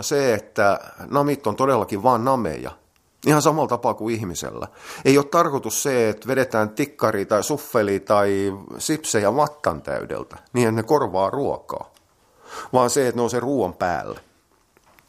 se, 0.00 0.34
että 0.34 0.80
namit 1.10 1.46
on 1.46 1.56
todellakin 1.56 2.02
vain 2.02 2.24
nameja. 2.24 2.70
Ihan 3.26 3.42
samalla 3.42 3.68
tapaa 3.68 3.94
kuin 3.94 4.14
ihmisellä. 4.14 4.68
Ei 5.04 5.18
ole 5.18 5.26
tarkoitus 5.26 5.82
se, 5.82 6.08
että 6.08 6.28
vedetään 6.28 6.70
tikkari 6.70 7.26
tai 7.26 7.44
suffeli 7.44 8.00
tai 8.00 8.52
sipsejä 8.78 9.36
vattan 9.36 9.82
täydeltä, 9.82 10.36
niin 10.52 10.74
ne 10.74 10.82
korvaa 10.82 11.30
ruokaa. 11.30 11.90
Vaan 12.72 12.90
se, 12.90 13.08
että 13.08 13.18
ne 13.18 13.22
on 13.22 13.30
se 13.30 13.40
ruoan 13.40 13.74
päälle. 13.74 14.20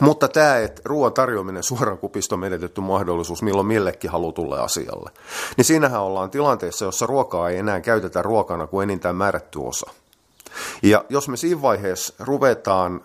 Mutta 0.02 0.28
tämä, 0.28 0.58
että 0.58 0.82
ruoan 0.86 1.14
tarjoaminen 1.14 1.64
suoraan 1.64 1.98
kupista 1.98 2.36
on 2.36 2.40
menetetty 2.40 2.82
mahdollisuus, 2.82 3.42
milloin 3.42 3.68
millekin 3.68 4.12
halu 4.12 4.32
tulla 4.32 4.64
asialle. 4.64 5.10
Niin 5.58 5.66
siinähän 5.66 6.02
ollaan 6.02 6.30
tilanteessa, 6.30 6.86
jossa 6.86 7.06
ruokaa 7.06 7.50
ei 7.50 7.58
enää 7.58 7.82
käytetä 7.82 8.22
ruokana 8.22 8.68
kuin 8.68 8.84
enintään 8.84 9.16
määrätty 9.16 9.60
osa. 9.60 9.92
Ja 10.84 11.06
jos 11.10 11.28
me 11.28 11.38
siinä 11.38 11.62
vaiheessa 11.62 12.14
ruvetaan 12.20 13.02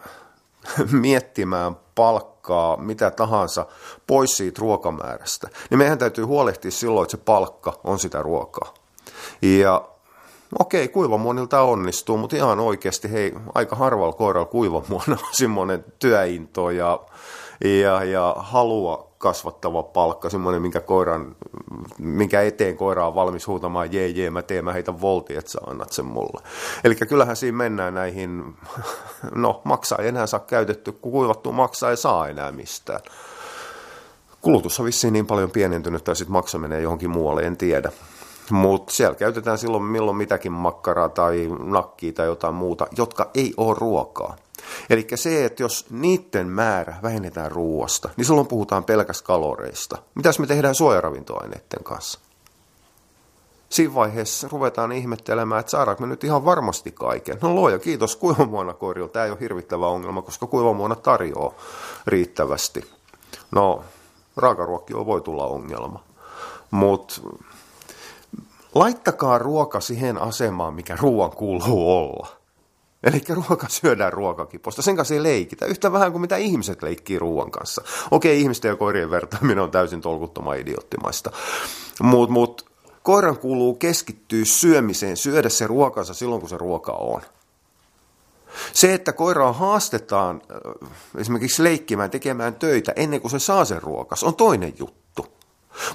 miettimään 0.93 1.77
palkkaa, 1.95 2.77
mitä 2.77 3.11
tahansa, 3.11 3.67
pois 4.07 4.37
siitä 4.37 4.61
ruokamäärästä, 4.61 5.49
niin 5.71 5.79
meidän 5.79 5.99
täytyy 5.99 6.25
huolehtia 6.25 6.71
silloin, 6.71 7.05
että 7.05 7.17
se 7.17 7.23
palkka 7.25 7.81
on 7.85 7.99
sitä 7.99 8.23
ruokaa. 8.23 8.75
Ja 9.43 9.89
okei, 10.59 10.89
kuivamuonilta 10.89 11.61
onnistuu, 11.61 12.17
mutta 12.17 12.37
ihan 12.37 12.61
oikeasti, 12.61 13.13
hei, 13.13 13.35
aika 13.55 13.77
harvalla 13.77 14.13
koiralla 14.13 14.47
kuivamuona 14.47 15.13
on 15.13 15.29
semmoinen 15.33 15.85
työinto 15.99 16.71
ja, 16.71 17.01
ja, 17.65 18.05
ja 18.05 18.35
halua 18.39 19.07
kasvattava 19.19 19.83
palkka, 19.83 20.31
semmoinen, 20.31 20.63
minkä, 20.63 20.81
koiran, 20.81 21.37
minkä 21.99 22.43
eteen 22.43 22.77
koira 22.77 23.07
on 23.07 23.15
valmis 23.15 23.47
huutamaan, 23.47 23.93
jee, 23.93 24.09
jee, 24.09 24.31
mä 24.31 24.43
teen, 24.43 24.65
mä 24.65 24.73
heitän 24.73 25.01
volti, 25.01 25.37
että 25.37 25.51
sä 25.51 25.59
annat 25.67 25.93
sen 25.93 26.05
mulle. 26.05 26.43
Eli 26.85 26.95
kyllähän 26.95 27.37
siinä 27.37 27.57
mennään 27.57 27.95
näihin, 27.95 28.57
no 29.35 29.61
maksaa 29.65 29.99
ei 29.99 30.09
enää 30.09 30.27
saa 30.27 30.41
käytetty, 30.41 30.93
kun 30.93 31.13
kuivattu 31.13 31.53
maksaa 31.53 31.91
ei 31.91 31.97
saa 31.97 32.29
enää 32.29 32.53
mistään. 32.53 33.01
Kulutus 34.41 34.81
on 34.81 34.87
vissiin 34.87 35.13
niin 35.13 35.27
paljon 35.27 35.51
pienentynyt, 35.51 36.05
tai 36.05 36.17
sitten 36.17 36.33
maksa 36.33 36.59
menee 36.59 36.81
johonkin 36.81 37.11
muualle, 37.11 37.43
en 37.43 37.57
tiedä. 37.57 37.93
Mutta 38.51 38.93
siellä 38.93 39.15
käytetään 39.15 39.59
silloin 39.59 39.83
milloin 39.83 40.17
mitäkin 40.17 40.53
makkaraa 40.53 41.09
tai 41.09 41.49
nakkia 41.59 42.13
tai 42.13 42.27
jotain 42.27 42.55
muuta, 42.55 42.87
jotka 42.97 43.31
ei 43.35 43.55
ole 43.57 43.77
ruokaa. 43.79 44.37
Eli 44.91 45.07
se, 45.15 45.45
että 45.45 45.63
jos 45.63 45.87
niiden 45.91 46.49
määrä 46.49 46.97
vähennetään 47.03 47.53
ruoasta, 47.53 48.11
niin 48.17 48.25
silloin 48.25 48.47
puhutaan 48.47 48.85
pelkästä 48.85 49.27
kaloreista. 49.27 49.99
Mitäs 50.15 50.39
me 50.39 50.47
tehdään 50.47 50.75
suojaravintoaineiden 50.75 51.85
kanssa? 51.85 52.19
Siinä 53.69 53.95
vaiheessa 53.95 54.49
ruvetaan 54.53 54.93
ihmettelemään, 54.93 55.61
että 55.61 55.71
saadaanko 55.71 56.01
me 56.01 56.07
nyt 56.07 56.25
ihan 56.25 56.45
varmasti 56.45 56.93
kaiken. 56.93 57.39
No 57.43 57.55
luoja, 57.55 57.79
kiitos 57.79 58.17
kuivamuona 58.17 58.75
koirilla. 58.75 59.09
Tämä 59.09 59.25
ei 59.25 59.31
ole 59.31 59.41
hirvittävä 59.41 59.87
ongelma, 59.87 60.23
koska 60.23 60.47
kuivamuona 60.47 60.95
tarjoaa 60.95 61.55
riittävästi. 62.07 62.91
No, 63.51 63.85
raakaruokkio 64.37 65.07
voi 65.07 65.21
tulla 65.21 65.47
ongelma. 65.47 66.05
Mutta 66.71 67.15
laittakaa 68.79 69.39
ruoka 69.39 69.81
siihen 69.81 70.19
asemaan, 70.19 70.75
mikä 70.75 70.97
ruoan 71.01 71.31
kuuluu 71.31 71.97
olla. 71.97 72.29
Eli 73.03 73.23
ruoka 73.29 73.69
syödään 73.69 74.13
ruokakiposta. 74.13 74.83
Sen 74.83 74.97
kanssa 74.97 75.15
ei 75.15 75.23
leikitä. 75.23 75.67
Yhtä 75.67 75.93
vähän 75.93 76.13
kuin 76.13 76.21
mitä 76.21 76.37
ihmiset 76.37 76.83
leikkii 76.83 77.19
ruoan 77.19 77.51
kanssa. 77.51 77.83
Okei, 78.11 78.41
ihmisten 78.41 78.69
ja 78.69 78.77
koirien 78.77 79.11
vertaaminen 79.11 79.59
on 79.59 79.71
täysin 79.71 80.01
tolkuttoman 80.01 80.59
idioottimaista. 80.59 81.31
Mutta 82.03 82.33
mut, 82.33 82.71
koiran 83.03 83.39
kuuluu 83.39 83.75
keskittyä 83.75 84.45
syömiseen, 84.45 85.17
syödä 85.17 85.49
se 85.49 85.67
ruokansa 85.67 86.15
silloin, 86.15 86.41
kun 86.41 86.51
se 86.51 86.59
ruoka 86.59 86.93
on. 86.93 87.21
Se, 88.73 88.95
että 88.95 89.13
koiraa 89.13 89.53
haastetaan 89.53 90.43
esimerkiksi 91.19 91.65
leikkimään, 91.65 92.11
tekemään 92.11 92.55
töitä 92.55 92.93
ennen 92.97 93.21
kuin 93.21 93.31
se 93.31 93.39
saa 93.39 93.65
sen 93.65 93.83
ruokas, 93.83 94.25
on 94.25 94.35
toinen 94.35 94.75
juttu. 94.79 95.06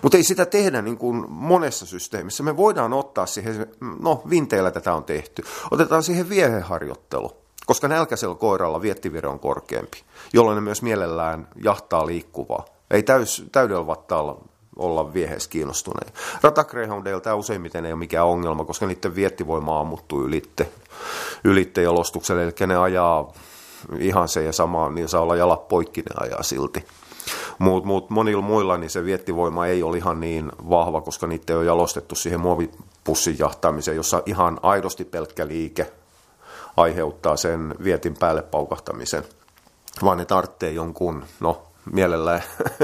Mutta 0.02 0.18
ei 0.18 0.24
sitä 0.24 0.46
tehdä 0.46 0.82
niin 0.82 0.98
kuin 0.98 1.26
monessa 1.30 1.86
systeemissä. 1.86 2.44
Me 2.44 2.58
voidaan 2.58 2.94
ottaa 2.94 3.26
siihen, 3.26 3.68
no 4.00 4.22
vinteillä 4.30 4.72
tätä 4.72 4.94
on 4.94 5.04
tehty, 5.04 5.44
otetaan 5.72 6.04
siihen 6.04 6.30
vieheharjoittelu, 6.30 7.32
koska 7.66 7.88
nälkäisellä 7.88 8.36
koiralla 8.36 8.82
viettivire 8.82 9.28
on 9.28 9.40
korkeampi, 9.40 10.04
jolloin 10.34 10.56
ne 10.56 10.62
myös 10.62 10.82
mielellään 10.82 11.48
jahtaa 11.64 12.06
liikkuvaa. 12.06 12.66
Ei 12.92 13.04
täys, 13.04 13.46
täydellä 13.52 13.88
vattaalla 13.88 14.42
olla 14.76 15.14
vieheessä 15.14 15.50
kiinnostuneita. 15.50 16.20
Ratagreyhoundeilla 16.44 17.22
tämä 17.22 17.36
useimmiten 17.36 17.86
ei 17.86 17.92
ole 17.92 18.00
mikään 18.00 18.26
ongelma, 18.26 18.66
koska 18.66 18.86
niiden 18.86 19.16
viettivoima 19.16 19.80
ammuttuu 19.80 20.24
ylitte, 20.24 20.72
ylitte 21.44 21.82
jalostukselle, 21.82 22.44
eli 22.44 22.68
ne 22.68 22.78
ajaa 22.78 23.34
ihan 24.00 24.28
se 24.28 24.44
ja 24.44 24.52
samaan, 24.54 24.96
niin 24.96 25.10
saa 25.10 25.22
olla 25.22 25.36
jalat 25.36 25.68
poikki, 25.68 26.02
ne 26.02 26.16
ajaa 26.28 26.44
silti. 26.44 26.86
Mutta 27.60 27.88
mut 27.88 28.10
monilla 28.10 28.42
muilla 28.42 28.78
niin 28.78 28.90
se 28.90 29.06
viettivoima 29.06 29.68
ei 29.68 29.84
ole 29.84 29.98
ihan 29.98 30.20
niin 30.20 30.52
vahva, 30.70 31.02
koska 31.02 31.28
niitä 31.28 31.54
ei 31.54 31.58
ole 31.58 31.66
jalostettu 31.66 32.16
siihen 32.16 32.40
muovipussin 32.40 33.36
jahtaamiseen, 33.40 33.98
jossa 33.98 34.24
ihan 34.26 34.60
aidosti 34.62 35.06
pelkkä 35.06 35.48
liike 35.48 35.92
aiheuttaa 36.78 37.38
sen 37.38 37.76
vietin 37.84 38.16
päälle 38.20 38.42
paukahtamisen, 38.42 39.24
vaan 40.04 40.18
ne 40.18 40.26
tarvitsee 40.26 40.72
jonkun, 40.72 41.24
no 41.40 41.62
mielellään 41.92 42.44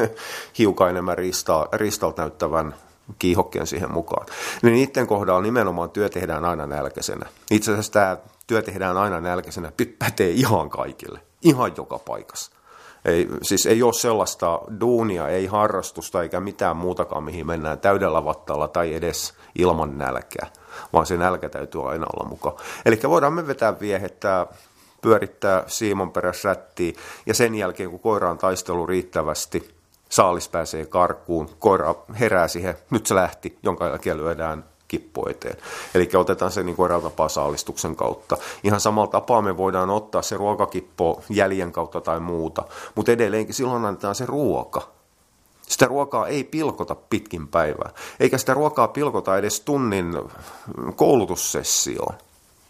hiukan 0.58 0.90
enemmän 0.90 1.18
ristaa, 1.18 1.68
ristalta 1.74 2.22
näyttävän 2.22 2.76
kiihokkeen 3.20 3.68
siihen 3.68 3.92
mukaan. 3.92 4.26
Niin 4.62 4.74
niiden 4.74 5.08
kohdalla 5.08 5.42
nimenomaan 5.42 5.90
työ 5.90 6.10
tehdään 6.10 6.46
aina 6.46 6.66
nälkäisenä. 6.66 7.30
Itse 7.52 7.72
asiassa 7.72 7.92
tämä 7.92 8.18
työ 8.48 8.62
tehdään 8.62 8.98
aina 8.98 9.22
nälkäisenä, 9.22 9.72
pätee 10.00 10.30
ihan 10.30 10.70
kaikille, 10.70 11.20
ihan 11.42 11.74
joka 11.78 12.00
paikassa. 12.00 12.57
Ei, 13.08 13.28
siis 13.42 13.66
ei 13.66 13.84
ole 13.84 13.94
sellaista 13.94 14.62
duunia, 14.80 15.28
ei 15.28 15.46
harrastusta 15.46 16.24
eikä 16.24 16.40
mitään 16.40 16.78
muutakaan, 16.78 17.24
mihin 17.24 17.48
mennään 17.48 17.80
täydellä 17.80 18.26
vattalla 18.26 18.68
tai 18.68 18.94
edes 18.94 19.34
ilman 19.56 19.98
nälkää, 19.98 20.48
vaan 20.94 21.06
se 21.06 21.18
nälkä 21.18 21.50
täytyy 21.50 21.90
aina 21.90 22.06
olla 22.14 22.30
mukaan. 22.30 22.56
Eli 22.86 23.00
voidaan 23.10 23.34
me 23.34 23.48
vetää 23.48 23.80
viehettä, 23.80 24.48
pyörittää 25.02 25.64
siimon 25.68 26.12
perässä 26.12 26.50
rättiin 26.50 26.96
ja 27.26 27.34
sen 27.34 27.56
jälkeen, 27.56 27.90
kun 27.90 28.00
koira 28.00 28.30
on 28.30 28.38
taistelu 28.38 28.88
riittävästi, 28.88 29.76
saalis 30.10 30.50
pääsee 30.50 30.86
karkuun, 30.86 31.50
koira 31.60 31.96
herää 32.20 32.48
siihen, 32.48 32.76
nyt 32.90 33.06
se 33.06 33.16
lähti, 33.16 33.58
jonka 33.64 33.88
jälkeen 33.88 34.18
lyödään 34.18 34.66
kippu 34.88 35.30
eteen. 35.30 35.58
Eli 35.96 36.10
otetaan 36.14 36.52
se 36.52 36.64
niin 36.64 36.76
kuin 36.76 37.02
tapaa 37.04 37.30
saalistuksen 37.30 37.96
kautta. 37.96 38.38
Ihan 38.64 38.80
samalla 38.80 39.12
tapaa 39.12 39.42
me 39.42 39.58
voidaan 39.58 39.90
ottaa 39.90 40.22
se 40.22 40.38
ruokakippo 40.38 41.24
jäljen 41.30 41.72
kautta 41.72 42.02
tai 42.02 42.20
muuta, 42.20 42.64
mutta 42.96 43.12
edelleenkin 43.12 43.56
silloin 43.56 43.86
annetaan 43.86 44.16
se 44.16 44.26
ruoka. 44.26 44.82
Sitä 45.62 45.86
ruokaa 45.86 46.28
ei 46.28 46.44
pilkota 46.44 46.96
pitkin 46.96 47.48
päivää, 47.48 47.90
eikä 48.20 48.38
sitä 48.38 48.54
ruokaa 48.54 48.88
pilkota 48.88 49.38
edes 49.38 49.60
tunnin 49.60 50.16
koulutussessioon. 50.96 52.16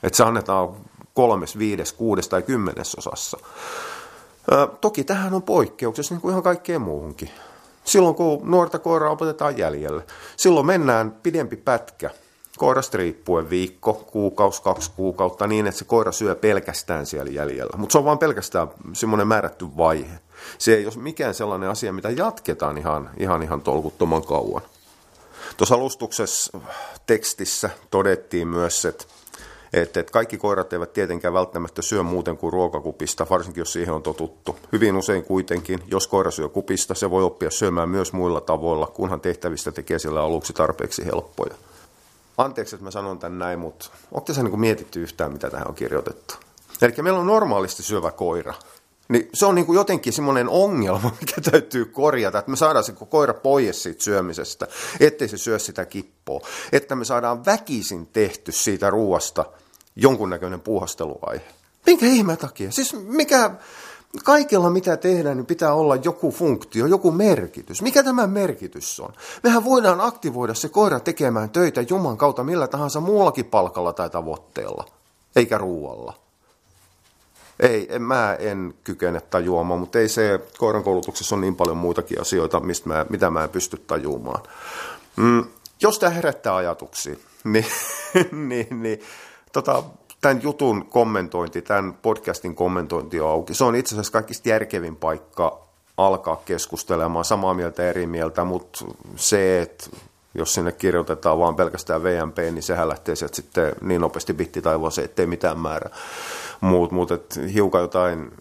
Että 0.04 0.18
se 0.18 0.24
annetaan 0.24 0.70
kolmes, 1.14 1.58
viides, 1.58 1.94
kuudes 1.94 2.28
tai 2.28 2.42
kymmenesosassa. 2.42 3.38
toki 4.82 5.04
tähän 5.04 5.34
on 5.34 5.44
poikkeuksessa 5.44 6.14
niin 6.14 6.22
kuin 6.22 6.32
ihan 6.32 6.44
kaikkeen 6.44 6.82
muuhunkin. 6.82 7.30
Silloin 7.88 8.16
kun 8.16 8.40
nuorta 8.44 8.80
koiraa 8.80 9.12
opetetaan 9.12 9.58
jäljelle, 9.58 10.04
silloin 10.38 10.66
mennään 10.66 11.12
pidempi 11.12 11.56
pätkä, 11.56 12.10
koirasta 12.58 12.98
riippuen 12.98 13.50
viikko, 13.50 13.94
kuukausi, 13.94 14.62
kaksi 14.62 14.92
kuukautta, 14.96 15.48
niin 15.48 15.68
että 15.68 15.80
se 15.80 15.86
koira 15.86 16.12
syö 16.12 16.36
pelkästään 16.36 17.06
siellä 17.06 17.32
jäljellä. 17.32 17.78
Mutta 17.78 17.92
se 17.92 17.98
on 17.98 18.06
vain 18.06 18.18
pelkästään 18.18 18.68
semmoinen 18.94 19.28
määrätty 19.28 19.66
vaihe. 19.78 20.20
Se 20.58 20.76
ei 20.76 20.86
ole 20.86 20.94
mikään 20.96 21.34
sellainen 21.34 21.70
asia, 21.70 21.94
mitä 21.94 22.10
jatketaan 22.10 22.78
ihan, 22.78 23.10
ihan, 23.18 23.44
ihan 23.44 23.62
tolkuttoman 23.62 24.26
kauan. 24.26 24.62
Tuossa 25.58 25.76
alustuksessa 25.76 26.60
tekstissä 27.06 27.70
todettiin 27.92 28.48
myös, 28.48 28.86
että 28.86 29.06
että, 29.74 30.00
että 30.00 30.12
kaikki 30.12 30.38
koirat 30.38 30.74
eivät 30.74 30.94
tietenkään 30.94 31.34
välttämättä 31.34 31.82
syö 31.82 32.04
muuten 32.04 32.38
kuin 32.38 32.54
ruokakupista, 32.54 33.28
varsinkin 33.30 33.62
jos 33.62 33.74
siihen 33.74 33.94
on 33.94 34.04
totuttu. 34.04 34.56
Hyvin 34.72 34.96
usein 34.96 35.24
kuitenkin, 35.24 35.80
jos 35.88 36.08
koira 36.08 36.32
syö 36.32 36.50
kupista, 36.50 36.96
se 36.96 37.10
voi 37.10 37.24
oppia 37.24 37.52
syömään 37.52 37.90
myös 37.90 38.14
muilla 38.14 38.42
tavoilla, 38.42 38.88
kunhan 38.88 39.22
tehtävistä 39.22 39.72
tekee 39.72 40.00
sillä 40.00 40.22
aluksi 40.22 40.54
tarpeeksi 40.54 41.06
helppoja. 41.06 41.56
anteeksi, 42.38 42.76
että 42.76 42.84
mä 42.84 42.92
sanon 42.92 43.20
tämän 43.20 43.40
näin, 43.40 43.60
mutta 43.60 43.90
onko 44.12 44.26
tässä 44.26 44.44
niin 44.44 44.60
mietitty 44.60 45.02
yhtään, 45.02 45.34
mitä 45.34 45.50
tähän 45.50 45.68
on 45.68 45.76
kirjoitettu? 45.76 46.36
Eli 46.82 46.94
meillä 47.02 47.20
on 47.20 47.28
normaalisti 47.28 47.84
syövä 47.84 48.12
koira. 48.12 48.54
Niin 49.10 49.30
se 49.34 49.46
on 49.46 49.56
niin 49.56 49.66
kuin 49.66 49.76
jotenkin 49.76 50.14
semmoinen 50.14 50.50
ongelma, 50.50 51.12
mikä 51.22 51.42
täytyy 51.52 51.86
korjata, 51.86 52.40
että 52.40 52.52
me 52.52 52.58
saadaan 52.58 52.84
se 52.84 52.94
koira 53.10 53.34
pois 53.34 53.84
siitä 53.84 54.04
syömisestä, 54.04 54.68
ettei 55.00 55.28
se 55.28 55.38
syö 55.38 55.60
sitä 55.60 55.86
kippoa. 55.86 56.42
Että 56.72 56.96
me 56.96 57.06
saadaan 57.06 57.46
väkisin 57.46 58.08
tehty 58.08 58.52
siitä 58.52 58.90
ruoasta 58.90 59.46
jonkunnäköinen 59.96 60.62
puuhasteluaihe. 60.62 61.46
Minkä 61.86 62.06
ihme 62.06 62.38
takia? 62.38 62.72
Siis 62.72 62.96
mikä, 63.08 63.52
kaikella 64.24 64.70
mitä 64.70 64.98
tehdään, 64.98 65.38
niin 65.38 65.46
pitää 65.46 65.74
olla 65.74 65.96
joku 65.96 66.32
funktio, 66.32 66.86
joku 66.86 67.12
merkitys. 67.12 67.82
Mikä 67.82 68.04
tämä 68.04 68.28
merkitys 68.28 69.00
on? 69.00 69.14
Mehän 69.44 69.66
voidaan 69.66 70.02
aktivoida 70.02 70.54
se 70.54 70.70
koira 70.70 71.00
tekemään 71.00 71.50
töitä 71.50 71.82
Juman 71.90 72.18
kautta 72.18 72.44
millä 72.44 72.68
tahansa 72.68 73.00
muullakin 73.00 73.46
palkalla 73.46 73.94
tai 73.94 74.10
tavoitteella, 74.10 74.86
eikä 75.36 75.58
ruualla. 75.58 76.27
Ei, 77.60 77.88
en, 77.90 78.02
mä 78.02 78.36
en 78.40 78.74
kykene 78.84 79.22
tajuamaan, 79.22 79.80
mutta 79.80 80.00
ei 80.00 80.10
se 80.10 80.40
koiran 80.58 80.84
koulutuksessa 80.84 81.36
on 81.36 81.42
niin 81.42 81.56
paljon 81.56 81.78
muitakin 81.78 82.22
asioita, 82.22 82.60
mistä 82.60 82.90
mä, 82.90 83.06
mitä 83.10 83.30
mä 83.30 83.44
en 83.44 83.50
pysty 83.50 83.78
tajuamaan. 83.88 84.44
Mm, 85.16 85.46
jos 85.82 86.00
tämä 86.00 86.10
herättää 86.10 86.56
ajatuksia, 86.56 87.16
niin, 87.44 87.66
niin, 88.32 88.68
niin 88.84 89.00
tota, 89.54 89.84
tämän 90.22 90.44
jutun 90.44 90.86
kommentointi, 90.86 91.62
tämän 91.62 91.94
podcastin 91.94 92.56
kommentointi 92.56 93.20
on 93.20 93.30
auki. 93.30 93.54
Se 93.54 93.64
on 93.64 93.76
itse 93.76 93.96
asiassa 93.96 94.12
kaikista 94.12 94.50
järkevin 94.50 94.96
paikka 94.96 95.68
alkaa 95.98 96.42
keskustelemaan 96.46 97.26
samaa 97.26 97.54
mieltä 97.54 97.90
eri 97.90 98.08
mieltä, 98.08 98.44
mutta 98.44 98.86
se, 99.16 99.62
että 99.62 99.90
jos 100.34 100.54
sinne 100.54 100.72
kirjoitetaan 100.72 101.40
vaan 101.40 101.56
pelkästään 101.56 102.04
VMP, 102.04 102.38
niin 102.38 102.64
sehän 102.64 102.90
lähtee 102.90 103.16
sieltä 103.16 103.36
sitten 103.36 103.76
niin 103.82 104.02
nopeasti 104.02 104.34
bittitaivaaseen, 104.34 105.06
ettei 105.06 105.26
mitään 105.26 105.60
määrä. 105.60 105.90
Muut, 106.62 106.92
mutta 106.92 107.18
hiukan 107.54 107.82
jotain 107.82 108.32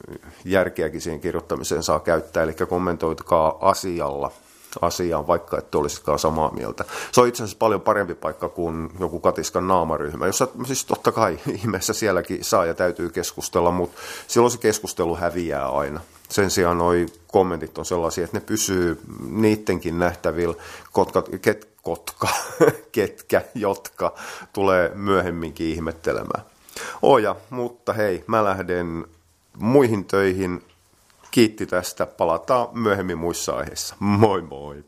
järkeäkin 0.45 1.01
siihen 1.01 1.21
kirjoittamiseen 1.21 1.83
saa 1.83 2.01
käyttää, 2.01 2.43
eli 2.43 2.55
kommentoitukaa 2.55 3.59
asialla 3.61 4.33
asiaan, 4.81 5.27
vaikka 5.27 5.59
et 5.59 5.75
olisikaan 5.75 6.19
samaa 6.19 6.51
mieltä. 6.51 6.85
Se 7.13 7.21
on 7.21 7.29
itse 7.29 7.43
asiassa 7.43 7.59
paljon 7.59 7.81
parempi 7.81 8.15
paikka 8.15 8.49
kuin 8.49 8.91
joku 9.01 9.21
katiskan 9.21 9.69
naamaryhmä, 9.69 10.27
jossa 10.27 10.49
siis 10.67 10.85
totta 10.85 11.13
kai 11.13 11.39
ihmeessä 11.59 11.93
sielläkin 11.93 12.45
saa 12.45 12.67
ja 12.67 12.75
täytyy 12.75 13.11
keskustella, 13.11 13.71
mutta 13.71 14.01
silloin 14.27 14.51
se 14.51 14.59
keskustelu 14.59 15.17
häviää 15.17 15.69
aina. 15.69 16.01
Sen 16.29 16.51
sijaan 16.51 16.79
noi 16.79 17.07
kommentit 17.27 17.79
on 17.79 17.85
sellaisia, 17.85 18.25
että 18.25 18.37
ne 18.37 18.45
pysyy 18.47 19.01
niidenkin 19.31 19.99
nähtävillä, 19.99 20.55
kotka, 20.93 21.23
ket, 21.43 21.69
kotka, 21.83 22.29
ketkä, 22.93 23.43
jotka 23.55 24.15
tulee 24.53 24.93
myöhemminkin 24.95 25.67
ihmettelemään. 25.67 26.56
Oja, 27.03 27.37
mutta 27.51 27.93
hei, 27.93 28.25
mä 28.27 28.45
lähden 28.45 29.07
muihin 29.59 30.05
töihin. 30.05 30.63
Kiitti 31.31 31.67
tästä. 31.67 32.07
Palataan 32.07 32.69
myöhemmin 32.73 33.19
muissa 33.19 33.57
aiheissa. 33.57 33.97
Moi 33.99 34.43
moi! 34.43 34.85